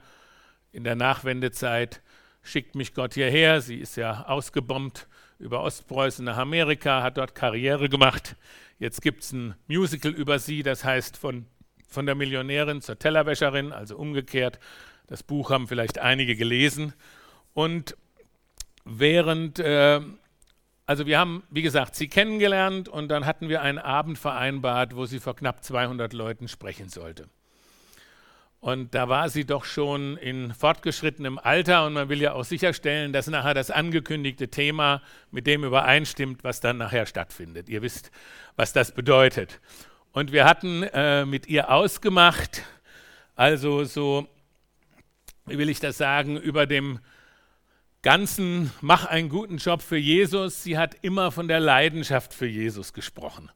[0.71, 2.01] in der Nachwendezeit
[2.41, 3.61] schickt mich Gott hierher.
[3.61, 8.35] Sie ist ja ausgebombt über Ostpreußen nach Amerika, hat dort Karriere gemacht.
[8.79, 11.45] Jetzt gibt es ein Musical über sie, das heißt von,
[11.87, 14.59] von der Millionärin zur Tellerwäscherin, also umgekehrt.
[15.07, 16.93] Das Buch haben vielleicht einige gelesen.
[17.53, 17.95] Und
[18.85, 20.01] während äh,
[20.89, 25.05] also wir haben, wie gesagt, sie kennengelernt und dann hatten wir einen Abend vereinbart, wo
[25.05, 27.29] sie vor knapp 200 Leuten sprechen sollte.
[28.61, 33.13] Und da war sie doch schon in fortgeschrittenem Alter und man will ja auch sicherstellen,
[33.13, 37.69] dass nachher das angekündigte Thema mit dem übereinstimmt, was dann nachher stattfindet.
[37.69, 38.11] Ihr wisst,
[38.57, 39.61] was das bedeutet.
[40.11, 42.63] Und wir hatten äh, mit ihr ausgemacht,
[43.35, 44.27] also so,
[45.45, 46.99] wie will ich das sagen, über dem
[48.01, 52.91] ganzen Mach einen guten Job für Jesus, sie hat immer von der Leidenschaft für Jesus
[52.91, 53.49] gesprochen.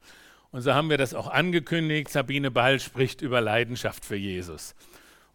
[0.51, 2.09] Und so haben wir das auch angekündigt.
[2.09, 4.75] Sabine Ball spricht über Leidenschaft für Jesus.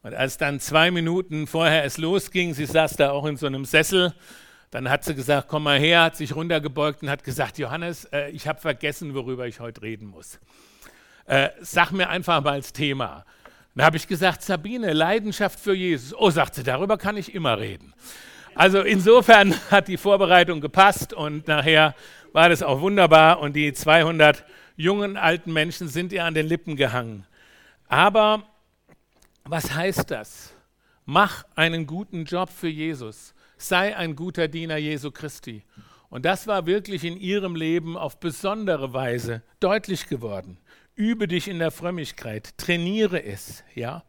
[0.03, 3.65] Und als dann zwei Minuten vorher es losging, sie saß da auch in so einem
[3.65, 4.15] Sessel,
[4.71, 8.31] dann hat sie gesagt, komm mal her, hat sich runtergebeugt und hat gesagt, Johannes, äh,
[8.31, 10.39] ich habe vergessen, worüber ich heute reden muss.
[11.27, 13.25] Äh, sag mir einfach mal das Thema.
[13.75, 16.15] Dann habe ich gesagt, Sabine, Leidenschaft für Jesus.
[16.19, 17.95] Oh, sagt sie, darüber kann ich immer reden.
[18.55, 21.95] Also insofern hat die Vorbereitung gepasst und nachher
[22.33, 24.45] war das auch wunderbar und die 200
[24.77, 27.27] jungen alten Menschen sind ihr an den Lippen gehangen.
[27.89, 28.43] Aber
[29.51, 30.55] was heißt das?
[31.05, 33.35] Mach einen guten Job für Jesus.
[33.57, 35.65] Sei ein guter Diener Jesu Christi.
[36.11, 40.59] Und das war wirklich in ihrem Leben auf besondere Weise deutlich geworden.
[40.95, 44.05] Übe dich in der Frömmigkeit, trainiere es, ja.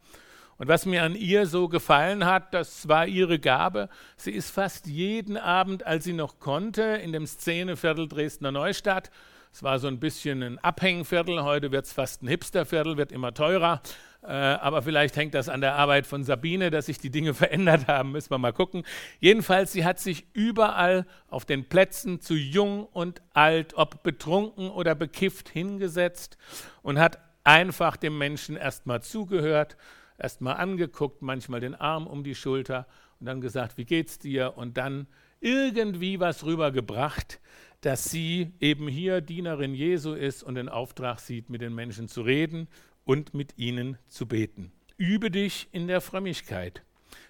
[0.58, 3.88] Und was mir an ihr so gefallen hat, das war ihre Gabe.
[4.16, 9.10] Sie ist fast jeden Abend, als sie noch konnte, in dem Szeneviertel Dresdner Neustadt.
[9.52, 13.32] Es war so ein bisschen ein Abhängviertel, heute wird es fast ein Hipsterviertel, wird immer
[13.32, 13.80] teurer.
[14.22, 17.88] Äh, aber vielleicht hängt das an der Arbeit von Sabine, dass sich die Dinge verändert
[17.88, 18.84] haben, müssen wir mal gucken.
[19.18, 24.94] Jedenfalls, sie hat sich überall auf den Plätzen zu jung und alt, ob betrunken oder
[24.94, 26.36] bekifft, hingesetzt
[26.82, 29.76] und hat einfach dem Menschen erstmal zugehört
[30.20, 32.86] erst mal angeguckt, manchmal den Arm um die Schulter
[33.18, 34.56] und dann gesagt, wie geht's dir?
[34.56, 35.06] Und dann
[35.40, 37.40] irgendwie was rübergebracht,
[37.80, 42.20] dass sie eben hier Dienerin Jesu ist und den Auftrag sieht, mit den Menschen zu
[42.20, 42.68] reden
[43.10, 44.70] und mit ihnen zu beten.
[44.96, 46.84] Übe dich in der Frömmigkeit.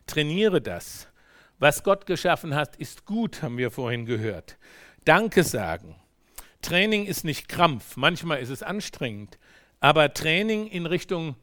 [0.07, 1.09] Trainiere das.
[1.59, 4.59] Was Gott geschaffen hat, ist gut, haben wir vorhin gehört.
[5.07, 5.97] Danke sagen.
[6.61, 9.39] Training ist nicht Krampf, manchmal ist es anstrengend,
[9.81, 11.35] Aber Training in Richtung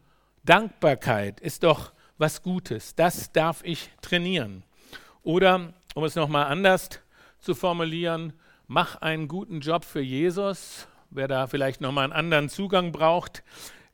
[0.45, 2.93] Dankbarkeit ist doch was Gutes.
[2.93, 4.61] Das darf ich trainieren.
[5.23, 6.89] Oder, um es nochmal anders
[7.39, 8.33] zu formulieren,
[8.67, 10.87] mach einen guten Job für Jesus.
[11.09, 13.43] Wer da vielleicht nochmal einen anderen Zugang braucht.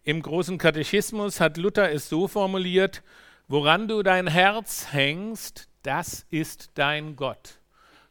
[0.06, 3.04] Im großen Katechismus hat Luther es so formuliert,
[3.48, 7.62] woran du dein Herz hängst, das ist dein Gott.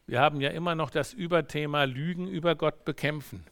[0.07, 3.45] Wir haben ja immer noch das Überthema Lügen über Gott bekämpfen.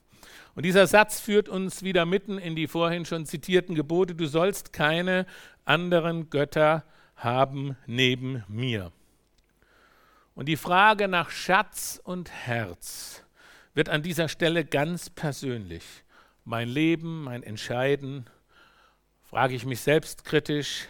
[0.55, 4.73] Und dieser Satz führt uns wieder mitten in die vorhin schon zitierten Gebote, du sollst
[4.73, 5.27] keine
[5.63, 6.83] anderen Götter
[7.15, 8.91] haben neben mir.
[10.33, 13.23] Und die Frage nach Schatz und Herz
[13.75, 15.83] wird an dieser Stelle ganz persönlich.
[16.43, 18.25] Mein Leben, mein Entscheiden,
[19.21, 20.87] frage ich mich selbstkritisch,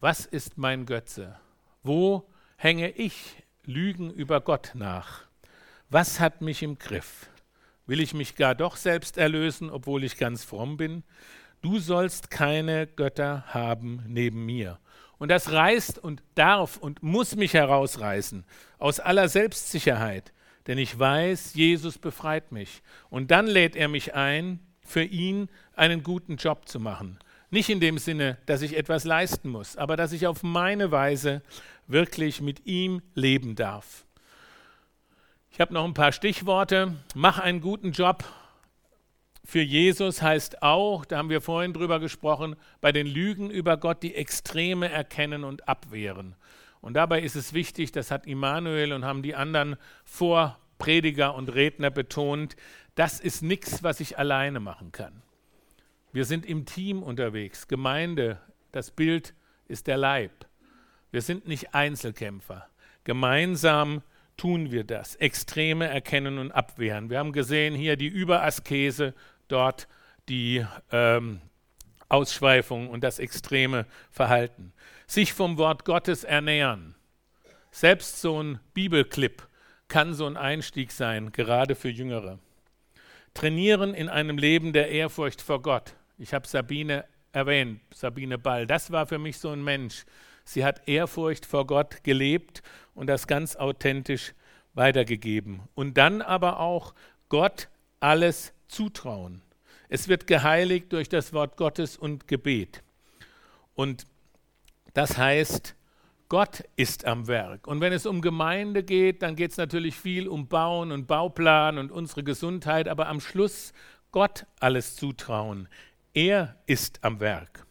[0.00, 1.40] was ist mein Götze?
[1.82, 5.22] Wo hänge ich Lügen über Gott nach?
[5.88, 7.30] Was hat mich im Griff?
[7.86, 11.04] Will ich mich gar doch selbst erlösen, obwohl ich ganz fromm bin?
[11.62, 14.78] Du sollst keine Götter haben neben mir.
[15.16, 18.44] Und das reißt und darf und muss mich herausreißen
[18.78, 20.34] aus aller Selbstsicherheit,
[20.68, 22.82] denn ich weiß, Jesus befreit mich.
[23.10, 27.18] Und dann lädt er mich ein, für ihn einen guten Job zu machen.
[27.50, 31.42] Nicht in dem Sinne, dass ich etwas leisten muss, aber dass ich auf meine Weise
[31.88, 34.04] wirklich mit ihm leben darf.
[35.50, 36.94] Ich habe noch ein paar Stichworte.
[37.16, 38.24] Mach einen guten Job
[39.48, 44.02] für Jesus heißt auch, da haben wir vorhin drüber gesprochen, bei den Lügen über Gott
[44.02, 46.34] die Extreme erkennen und abwehren.
[46.80, 51.90] Und dabei ist es wichtig, das hat Immanuel und haben die anderen Vorprediger und Redner
[51.90, 52.56] betont,
[52.94, 55.22] das ist nichts, was ich alleine machen kann.
[56.12, 57.68] Wir sind im Team unterwegs.
[57.68, 58.40] Gemeinde,
[58.72, 59.34] das Bild
[59.66, 60.46] ist der Leib.
[61.10, 62.68] Wir sind nicht Einzelkämpfer.
[63.04, 64.02] Gemeinsam
[64.36, 65.16] tun wir das.
[65.16, 67.10] Extreme erkennen und abwehren.
[67.10, 69.14] Wir haben gesehen hier die Überaskese,
[69.48, 69.88] dort
[70.28, 71.40] die ähm,
[72.08, 74.72] Ausschweifung und das extreme Verhalten.
[75.08, 76.94] Sich vom Wort Gottes ernähren.
[77.70, 79.48] Selbst so ein Bibelclip
[79.88, 82.38] kann so ein Einstieg sein, gerade für Jüngere.
[83.32, 85.94] Trainieren in einem Leben der Ehrfurcht vor Gott.
[86.18, 88.66] Ich habe Sabine erwähnt, Sabine Ball.
[88.66, 90.04] Das war für mich so ein Mensch.
[90.44, 92.62] Sie hat Ehrfurcht vor Gott gelebt
[92.94, 94.34] und das ganz authentisch
[94.74, 95.62] weitergegeben.
[95.74, 96.94] Und dann aber auch
[97.30, 97.68] Gott
[97.98, 99.40] alles zutrauen.
[99.88, 102.82] Es wird geheiligt durch das Wort Gottes und Gebet.
[103.74, 104.06] Und
[104.98, 105.76] das heißt,
[106.28, 107.68] Gott ist am Werk.
[107.68, 111.78] Und wenn es um Gemeinde geht, dann geht es natürlich viel um Bauen und Bauplan
[111.78, 113.72] und unsere Gesundheit, aber am Schluss
[114.10, 115.68] Gott alles zutrauen.
[116.14, 117.64] Er ist am Werk.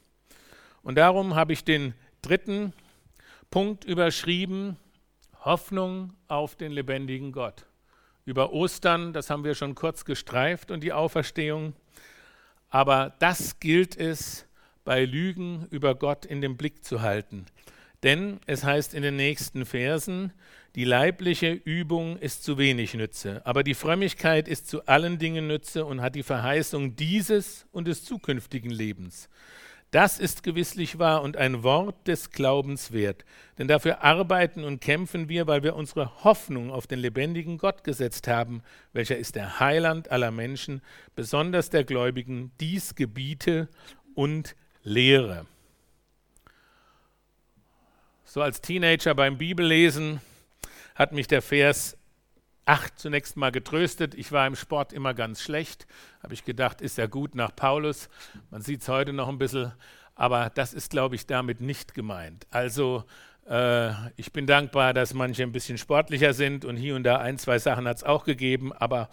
[0.84, 2.72] Und darum habe ich den dritten
[3.52, 4.78] Punkt überschrieben,
[5.44, 7.66] Hoffnung auf den lebendigen Gott.
[8.24, 11.74] Über Ostern, das haben wir schon kurz gestreift und die Auferstehung.
[12.70, 14.47] Aber das gilt es
[14.88, 17.46] bei Lügen über Gott in den Blick zu halten.
[18.04, 20.32] Denn es heißt in den nächsten Versen,
[20.76, 25.86] die leibliche Übung ist zu wenig Nütze, aber die Frömmigkeit ist zu allen Dingen Nütze
[25.86, 29.28] und hat die Verheißung dieses und des zukünftigen Lebens.
[29.92, 33.26] Das ist gewisslich wahr und ein Wort des Glaubens wert.
[33.58, 38.30] Denn dafür arbeiten und kämpfen wir, weil wir unsere Hoffnung auf den lebendigen Gott gesetzt
[38.30, 38.62] haben,
[38.94, 40.82] welcher ist der Heiland aller Menschen,
[41.14, 43.68] besonders der Gläubigen, dies gebiete
[44.16, 44.56] und
[44.88, 45.46] lehre.
[48.24, 50.22] So als Teenager beim Bibellesen
[50.96, 51.98] hat mich der Vers
[52.66, 54.16] 8 zunächst mal getröstet.
[54.16, 55.88] Ich war im Sport immer ganz schlecht.
[56.24, 58.10] Habe ich gedacht, ist ja gut nach Paulus.
[58.50, 59.74] Man sieht es heute noch ein bisschen,
[60.16, 62.48] aber das ist, glaube ich, damit nicht gemeint.
[62.50, 63.04] Also
[63.50, 67.38] äh, ich bin dankbar, dass manche ein bisschen sportlicher sind und hier und da ein,
[67.38, 69.10] zwei Sachen hat es auch gegeben, aber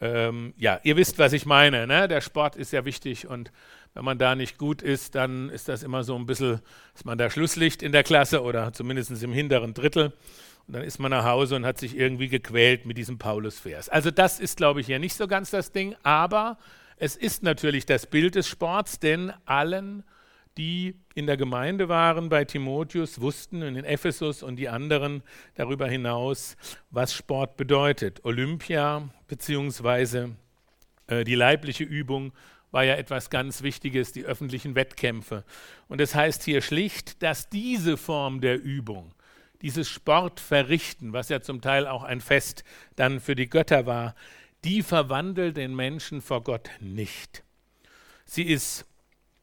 [0.00, 1.86] ähm, ja, ihr wisst, was ich meine.
[1.86, 2.08] Ne?
[2.08, 3.52] Der Sport ist ja wichtig und
[3.94, 6.60] wenn man da nicht gut ist, dann ist das immer so ein bisschen,
[6.94, 10.12] ist man da Schlusslicht in der Klasse oder zumindest im hinteren Drittel.
[10.66, 13.88] Und dann ist man nach Hause und hat sich irgendwie gequält mit diesem Paulus-Vers.
[13.88, 16.58] Also das ist, glaube ich, ja nicht so ganz das Ding, aber
[16.96, 20.04] es ist natürlich das Bild des Sports, denn allen,
[20.56, 25.22] die in der Gemeinde waren bei Timotheus, wussten und in Ephesus und die anderen
[25.54, 26.56] darüber hinaus,
[26.90, 28.24] was Sport bedeutet.
[28.24, 30.36] Olympia beziehungsweise
[31.06, 32.32] äh, die leibliche Übung
[32.70, 35.44] war ja etwas ganz Wichtiges, die öffentlichen Wettkämpfe.
[35.88, 39.14] Und es das heißt hier schlicht, dass diese Form der Übung
[39.62, 42.64] dieses Sportverrichten, was ja zum Teil auch ein Fest
[42.96, 44.14] dann für die Götter war,
[44.64, 47.42] die verwandelt den Menschen vor Gott nicht.
[48.24, 48.86] Sie ist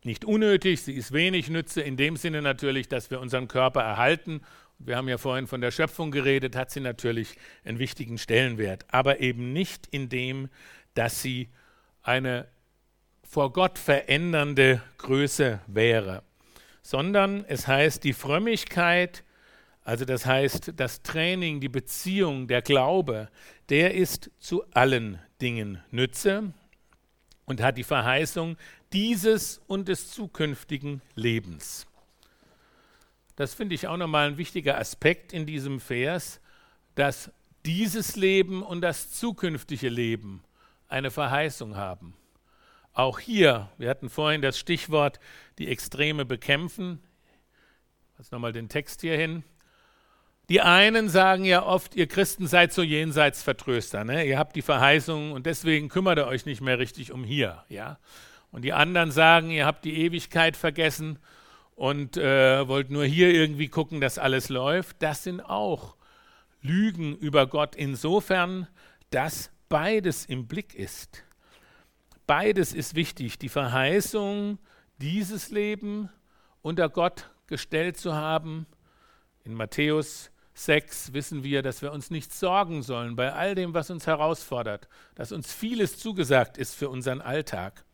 [0.04, 4.42] nicht unnötig, sie ist wenig Nütze, in dem Sinne natürlich, dass wir unseren Körper erhalten.
[4.80, 9.20] Wir haben ja vorhin von der Schöpfung geredet, hat sie natürlich einen wichtigen Stellenwert, aber
[9.20, 10.50] eben nicht in dem,
[10.94, 11.50] dass sie
[12.04, 12.48] eine
[13.28, 16.24] vor Gott verändernde Größe wäre,
[16.82, 19.24] sondern es heißt, die Frömmigkeit,
[19.84, 23.30] also das heißt, das Training, die Beziehung, der Glaube,
[23.70, 26.54] der ist zu allen Dingen Nütze
[27.46, 28.56] und hat die Verheißung
[28.94, 31.86] dieses und des zukünftigen Lebens.
[33.36, 36.40] Das finde ich auch nochmal ein wichtiger Aspekt in diesem Vers,
[36.96, 37.30] dass
[37.66, 40.44] dieses Leben und das zukünftige Leben
[40.88, 42.16] eine Verheißung haben.
[42.98, 45.20] Auch hier, wir hatten vorhin das Stichwort
[45.60, 47.00] die Extreme bekämpfen.
[48.18, 49.44] Jetzt nochmal den Text hier hin.
[50.50, 54.04] Die einen sagen ja oft, ihr Christen seid so Jenseitsvertröster.
[54.04, 54.26] Ne?
[54.26, 57.64] Ihr habt die Verheißung und deswegen kümmert ihr euch nicht mehr richtig um hier.
[57.70, 58.00] Ja?
[58.50, 61.20] Und die anderen sagen, ihr habt die Ewigkeit vergessen
[61.76, 65.04] und äh, wollt nur hier irgendwie gucken, dass alles läuft.
[65.04, 65.98] Das sind auch
[66.64, 68.68] Lügen über Gott insofern,
[69.12, 71.27] dass beides im Blick ist.
[72.28, 73.40] Beides ist wichtig.
[73.40, 74.60] Die Verheißung,
[74.98, 76.10] dieses Leben
[76.62, 78.68] unter Gott gestellt zu haben.
[79.46, 83.90] In Matthäus 6 wissen wir, dass wir uns nicht sorgen sollen bei all dem, was
[83.90, 87.86] uns herausfordert, dass uns vieles zugesagt ist für unseren Alltag.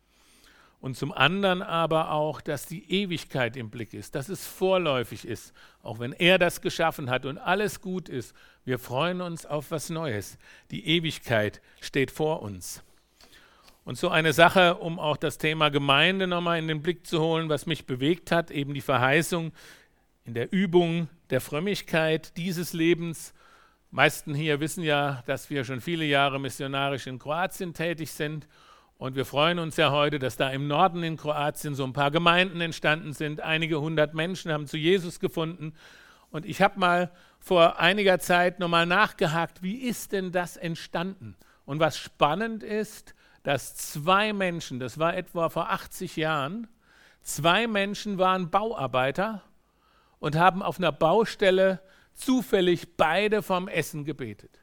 [0.80, 5.52] Und zum anderen aber auch, dass die Ewigkeit im Blick ist, dass es vorläufig ist,
[5.82, 8.34] auch wenn er das geschaffen hat und alles gut ist.
[8.64, 10.38] Wir freuen uns auf was Neues.
[10.72, 12.82] Die Ewigkeit steht vor uns.
[13.84, 17.50] Und so eine Sache, um auch das Thema Gemeinde nochmal in den Blick zu holen,
[17.50, 19.52] was mich bewegt hat, eben die Verheißung
[20.24, 23.34] in der Übung der Frömmigkeit dieses Lebens.
[23.90, 28.48] Meisten hier wissen ja, dass wir schon viele Jahre missionarisch in Kroatien tätig sind.
[28.96, 32.10] Und wir freuen uns ja heute, dass da im Norden in Kroatien so ein paar
[32.10, 33.42] Gemeinden entstanden sind.
[33.42, 35.74] Einige hundert Menschen haben zu Jesus gefunden.
[36.30, 41.36] Und ich habe mal vor einiger Zeit nochmal nachgehakt, wie ist denn das entstanden?
[41.66, 43.14] Und was spannend ist,
[43.44, 46.66] dass zwei Menschen, das war etwa vor 80 Jahren,
[47.20, 49.42] zwei Menschen waren Bauarbeiter
[50.18, 51.80] und haben auf einer Baustelle
[52.14, 54.62] zufällig beide vom Essen gebetet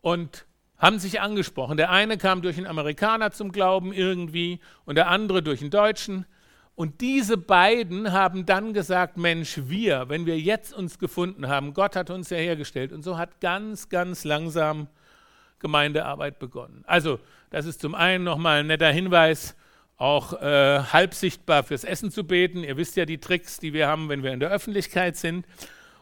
[0.00, 0.44] und
[0.76, 1.76] haben sich angesprochen.
[1.76, 6.26] Der eine kam durch einen Amerikaner zum Glauben irgendwie und der andere durch einen Deutschen.
[6.74, 11.94] Und diese beiden haben dann gesagt, Mensch, wir, wenn wir jetzt uns gefunden haben, Gott
[11.94, 12.92] hat uns ja hergestellt.
[12.92, 14.88] Und so hat ganz, ganz langsam
[15.64, 16.84] Gemeindearbeit begonnen.
[16.86, 19.56] Also, das ist zum einen nochmal ein netter Hinweis,
[19.96, 22.62] auch äh, halb sichtbar fürs Essen zu beten.
[22.62, 25.46] Ihr wisst ja die Tricks, die wir haben, wenn wir in der Öffentlichkeit sind.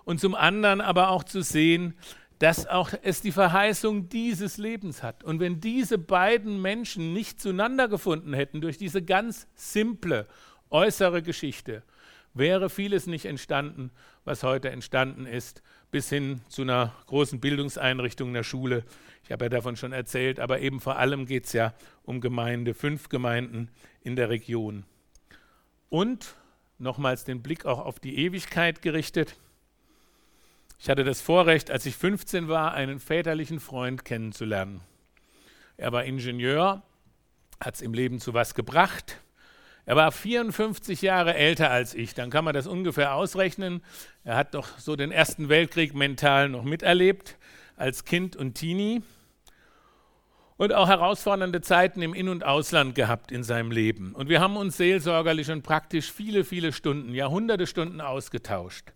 [0.02, 1.94] Und zum anderen aber auch zu sehen,
[2.40, 5.22] dass auch es die Verheißung dieses Lebens hat.
[5.22, 10.26] Und wenn diese beiden Menschen nicht zueinander gefunden hätten durch diese ganz simple
[10.70, 11.84] äußere Geschichte,
[12.34, 13.92] wäre vieles nicht entstanden,
[14.24, 18.84] was heute entstanden ist, bis hin zu einer großen Bildungseinrichtung der Schule.
[19.24, 22.74] Ich habe ja davon schon erzählt, aber eben vor allem geht es ja um Gemeinde,
[22.74, 23.70] fünf Gemeinden
[24.02, 24.84] in der Region.
[25.88, 26.34] Und
[26.78, 29.36] nochmals den Blick auch auf die Ewigkeit gerichtet.
[30.78, 34.80] Ich hatte das Vorrecht, als ich 15 war, einen väterlichen Freund kennenzulernen.
[35.76, 36.82] Er war Ingenieur,
[37.60, 39.20] hat es im Leben zu was gebracht.
[39.84, 43.82] Er war 54 Jahre älter als ich, dann kann man das ungefähr ausrechnen.
[44.24, 47.36] Er hat doch so den Ersten Weltkrieg mental noch miterlebt
[47.82, 49.02] als Kind und Teenie
[50.56, 54.14] und auch herausfordernde Zeiten im In- und Ausland gehabt in seinem Leben.
[54.14, 58.92] Und wir haben uns seelsorgerlich und praktisch viele, viele Stunden, Jahrhunderte Stunden ausgetauscht.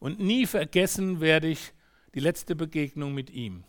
[0.00, 1.72] Und nie vergessen werde ich
[2.14, 3.64] die letzte Begegnung mit ihm.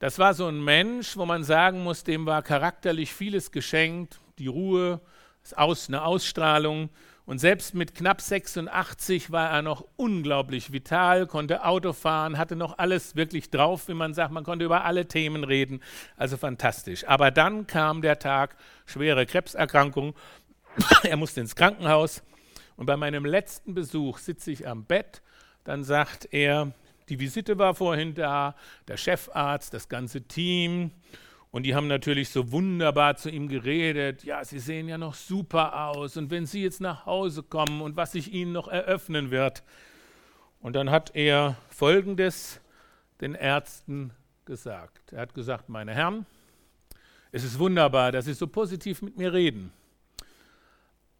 [0.00, 4.48] Das war so ein Mensch, wo man sagen muss, dem war charakterlich vieles geschenkt, die
[4.48, 5.00] Ruhe,
[5.56, 6.90] eine Ausstrahlung,
[7.28, 12.78] und selbst mit knapp 86 war er noch unglaublich vital, konnte Auto fahren, hatte noch
[12.78, 14.32] alles wirklich drauf, wie man sagt.
[14.32, 15.82] Man konnte über alle Themen reden.
[16.16, 17.06] Also fantastisch.
[17.06, 18.56] Aber dann kam der Tag,
[18.86, 20.14] schwere Krebserkrankung.
[21.02, 22.22] er musste ins Krankenhaus.
[22.76, 25.20] Und bei meinem letzten Besuch sitze ich am Bett.
[25.64, 26.72] Dann sagt er,
[27.10, 28.54] die Visite war vorhin da,
[28.88, 30.92] der Chefarzt, das ganze Team.
[31.50, 34.22] Und die haben natürlich so wunderbar zu ihm geredet.
[34.24, 36.16] Ja, sie sehen ja noch super aus.
[36.16, 39.62] Und wenn sie jetzt nach Hause kommen und was sich ihnen noch eröffnen wird.
[40.60, 42.60] Und dann hat er Folgendes
[43.20, 44.12] den Ärzten
[44.44, 45.12] gesagt.
[45.12, 46.26] Er hat gesagt, meine Herren,
[47.30, 49.72] es ist wunderbar, dass Sie so positiv mit mir reden.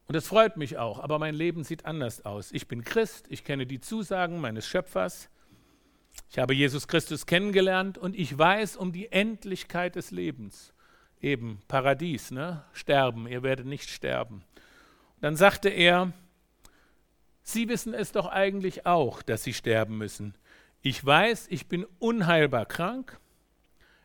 [0.06, 2.50] Und das freut mich auch, aber mein Leben sieht anders aus.
[2.52, 5.28] Ich bin Christ, ich kenne die Zusagen meines Schöpfers.
[6.30, 10.72] Ich habe Jesus Christus kennengelernt und ich weiß um die Endlichkeit des Lebens.
[11.20, 12.64] Eben Paradies, ne?
[12.72, 14.44] Sterben, ihr werdet nicht sterben.
[15.20, 16.12] Dann sagte er,
[17.42, 20.34] Sie wissen es doch eigentlich auch, dass Sie sterben müssen.
[20.82, 23.18] Ich weiß, ich bin unheilbar krank.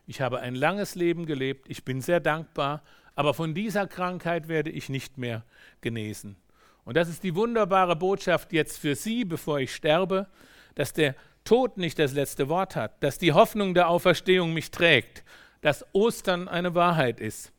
[0.06, 1.68] Ich habe ein langes Leben gelebt.
[1.68, 2.82] Ich bin sehr dankbar.
[3.14, 5.44] aber von dieser Krankheit werde ich nicht mehr
[5.80, 6.36] genesen.
[6.84, 10.26] Und das ist die wunderbare Botschaft jetzt für Sie, bevor ich sterbe,
[10.74, 11.14] dass der
[11.44, 15.24] Tod nicht das letzte Wort hat, dass die Hoffnung der Auferstehung mich trägt,
[15.60, 17.52] dass Ostern eine Wahrheit ist.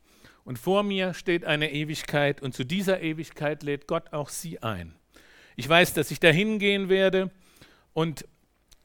[0.44, 4.96] Und vor mir steht eine Ewigkeit und zu dieser Ewigkeit lädt Gott auch Sie ein.
[5.56, 7.32] Ich weiß, dass ich dahin gehen werde
[7.94, 8.26] und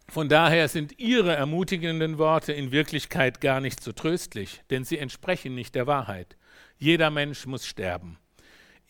[0.08, 5.54] von daher sind Ihre ermutigenden Worte in Wirklichkeit gar nicht so tröstlich, denn sie entsprechen
[5.54, 6.36] nicht der Wahrheit.
[6.78, 8.18] Jeder Mensch muss sterben.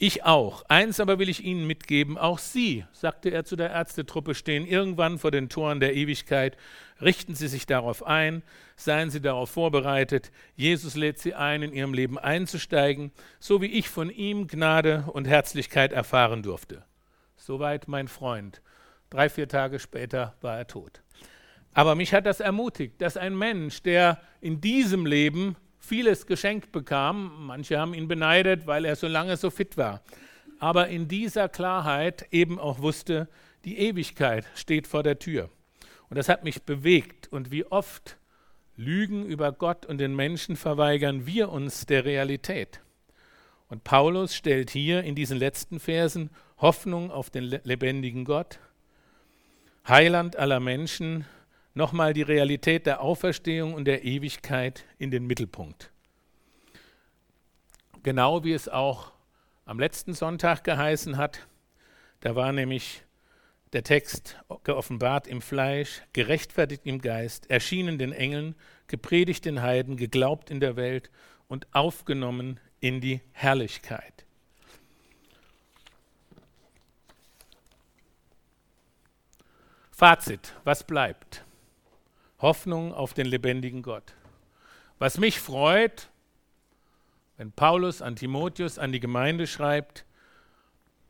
[0.03, 0.62] Ich auch.
[0.66, 5.18] Eins aber will ich Ihnen mitgeben, auch Sie, sagte er zu der Ärztetruppe, stehen irgendwann
[5.18, 6.57] vor den Toren der Ewigkeit.
[7.03, 8.42] Richten Sie sich darauf ein,
[8.76, 10.32] seien Sie darauf vorbereitet.
[10.57, 15.28] Jesus lädt Sie ein, in Ihrem Leben einzusteigen, so wie ich von ihm Gnade und
[15.28, 16.82] Herzlichkeit erfahren durfte.
[17.36, 18.62] Soweit mein Freund.
[19.11, 21.03] Drei, vier Tage später war er tot.
[21.74, 27.47] Aber mich hat das ermutigt, dass ein Mensch, der in diesem Leben vieles geschenkt bekam.
[27.47, 30.03] Manche haben ihn beneidet, weil er so lange so fit war.
[30.61, 33.28] Aber in dieser Klarheit eben auch wusste,
[33.64, 35.51] die Ewigkeit steht vor der Tür.
[36.09, 37.28] Und das hat mich bewegt.
[37.33, 38.18] Und wie oft
[38.76, 42.81] Lügen über Gott und den Menschen verweigern wir uns der Realität.
[43.68, 48.59] Und Paulus stellt hier in diesen letzten Versen Hoffnung auf den lebendigen Gott,
[49.87, 51.24] Heiland aller Menschen
[51.75, 55.91] nochmal die Realität der Auferstehung und der Ewigkeit in den Mittelpunkt.
[58.03, 59.12] Genau wie es auch
[59.66, 61.47] am letzten Sonntag geheißen hat,
[62.21, 63.03] da war nämlich
[63.73, 68.57] der Text geoffenbart im Fleisch, gerechtfertigt im Geist, erschienen den Engeln,
[68.89, 71.11] gepredigt den Heiden, geglaubt in der Welt
[71.47, 74.25] und aufgenommen in die Herrlichkeit.
[79.93, 81.45] Fazit, was bleibt?
[82.41, 84.14] Hoffnung auf den lebendigen Gott.
[84.99, 86.09] Was mich freut,
[87.36, 90.05] wenn Paulus an Timotheus, an die Gemeinde schreibt,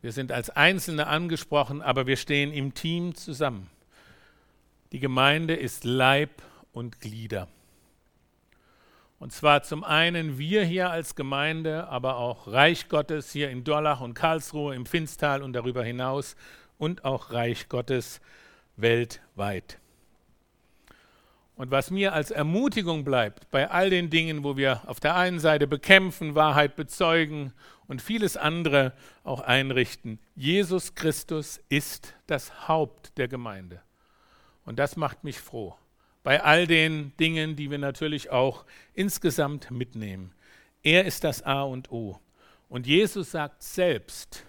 [0.01, 3.69] wir sind als Einzelne angesprochen, aber wir stehen im Team zusammen.
[4.93, 6.31] Die Gemeinde ist Leib
[6.73, 7.49] und Glieder.
[9.19, 14.01] Und zwar zum einen wir hier als Gemeinde, aber auch Reich Gottes hier in Dorlach
[14.01, 16.37] und Karlsruhe, im Finstal und darüber hinaus
[16.79, 18.21] und auch Reich Gottes
[18.77, 19.80] weltweit.
[21.61, 25.39] Und was mir als Ermutigung bleibt bei all den Dingen, wo wir auf der einen
[25.39, 27.53] Seite bekämpfen, Wahrheit bezeugen
[27.87, 28.95] und vieles andere
[29.25, 33.83] auch einrichten, Jesus Christus ist das Haupt der Gemeinde.
[34.65, 35.77] Und das macht mich froh.
[36.23, 40.33] Bei all den Dingen, die wir natürlich auch insgesamt mitnehmen.
[40.83, 42.19] Er ist das A und O.
[42.71, 44.47] Und Jesus sagt selbst,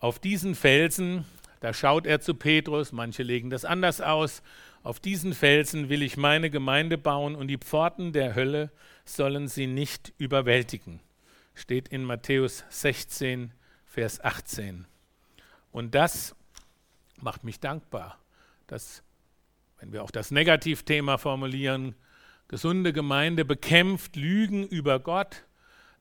[0.00, 1.26] auf diesen Felsen,
[1.60, 4.42] da schaut er zu Petrus, manche legen das anders aus,
[4.82, 8.70] auf diesen Felsen will ich meine Gemeinde bauen und die Pforten der Hölle
[9.04, 11.00] sollen sie nicht überwältigen.
[11.54, 13.52] Steht in Matthäus 16,
[13.84, 14.86] Vers 18.
[15.72, 16.36] Und das
[17.20, 18.18] macht mich dankbar,
[18.66, 19.02] dass,
[19.80, 21.94] wenn wir auch das Negativthema formulieren,
[22.46, 25.44] gesunde Gemeinde bekämpft Lügen über Gott,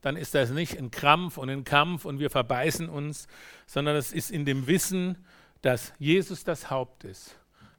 [0.01, 3.27] dann ist das nicht ein Krampf und ein Kampf und wir verbeißen uns,
[3.65, 5.25] sondern es ist in dem Wissen,
[5.65, 7.35] dass Jesus das Haupt ist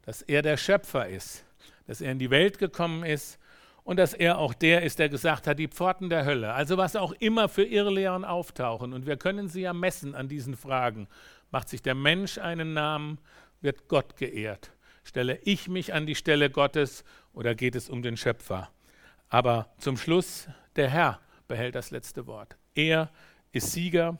[0.07, 1.43] dass er der Schöpfer ist,
[1.85, 3.37] dass er in die Welt gekommen ist
[3.83, 6.95] und dass er auch der ist, der gesagt hat, die Pforten der Hölle, also was
[6.95, 11.09] auch immer für Irrlehren auftauchen, und wir können sie ja messen an diesen Fragen,
[11.51, 13.19] macht sich der Mensch einen Namen,
[13.59, 14.71] wird Gott geehrt.
[15.03, 18.69] Stelle ich mich an die Stelle Gottes oder geht es um den Schöpfer?
[19.27, 21.19] Aber zum Schluss, der Herr
[21.49, 22.55] behält das letzte Wort.
[22.75, 23.11] Er
[23.51, 24.17] ist Sieger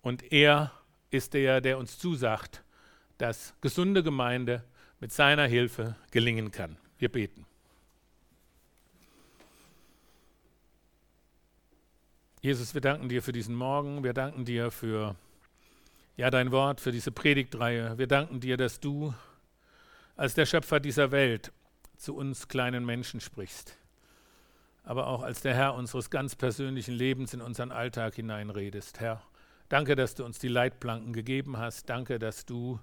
[0.00, 0.72] und er
[1.10, 2.64] ist der, der uns zusagt,
[3.18, 4.64] dass gesunde Gemeinde
[5.00, 6.76] mit seiner Hilfe gelingen kann.
[6.98, 7.46] Wir beten.
[12.40, 14.04] Jesus, wir danken dir für diesen Morgen.
[14.04, 15.16] Wir danken dir für
[16.16, 17.98] ja, dein Wort, für diese Predigtreihe.
[17.98, 19.12] Wir danken dir, dass du
[20.16, 21.52] als der Schöpfer dieser Welt
[21.96, 23.76] zu uns kleinen Menschen sprichst,
[24.84, 29.00] aber auch als der Herr unseres ganz persönlichen Lebens in unseren Alltag hineinredest.
[29.00, 29.22] Herr,
[29.68, 31.88] danke, dass du uns die Leitplanken gegeben hast.
[31.88, 32.78] Danke, dass du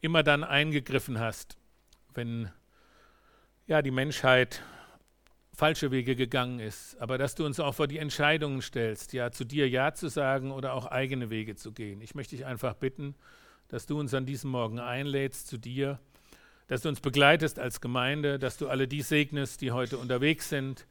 [0.00, 1.56] immer dann eingegriffen hast,
[2.14, 2.50] wenn
[3.66, 4.62] ja die Menschheit
[5.56, 9.44] falsche Wege gegangen ist, aber dass du uns auch vor die Entscheidungen stellst, ja zu
[9.44, 12.02] dir ja zu sagen oder auch eigene Wege zu gehen.
[12.02, 13.14] Ich möchte dich einfach bitten,
[13.68, 15.98] dass du uns an diesem Morgen einlädst zu dir,
[16.68, 20.86] dass du uns begleitest als Gemeinde, dass du alle die segnest, die heute unterwegs sind,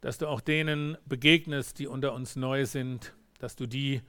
[0.00, 4.00] dass du auch denen begegnest, die unter uns neu sind, dass du die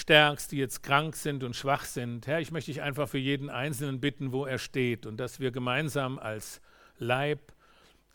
[0.00, 2.26] stärkst, die jetzt krank sind und schwach sind.
[2.26, 5.50] Herr, ich möchte dich einfach für jeden Einzelnen bitten, wo er steht und dass wir
[5.50, 6.60] gemeinsam als
[6.98, 7.52] Leib,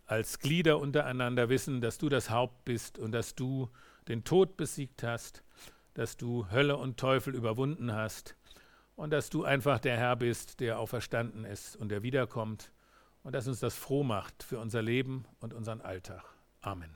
[0.06, 3.70] als Glieder untereinander wissen, dass du das Haupt bist und dass du
[4.08, 5.44] den Tod besiegt hast,
[5.94, 8.36] dass du Hölle und Teufel überwunden hast
[8.96, 12.72] und dass du einfach der Herr bist, der auferstanden ist und der wiederkommt
[13.24, 16.24] und dass uns das froh macht für unser Leben und unseren Alltag.
[16.62, 16.96] Amen.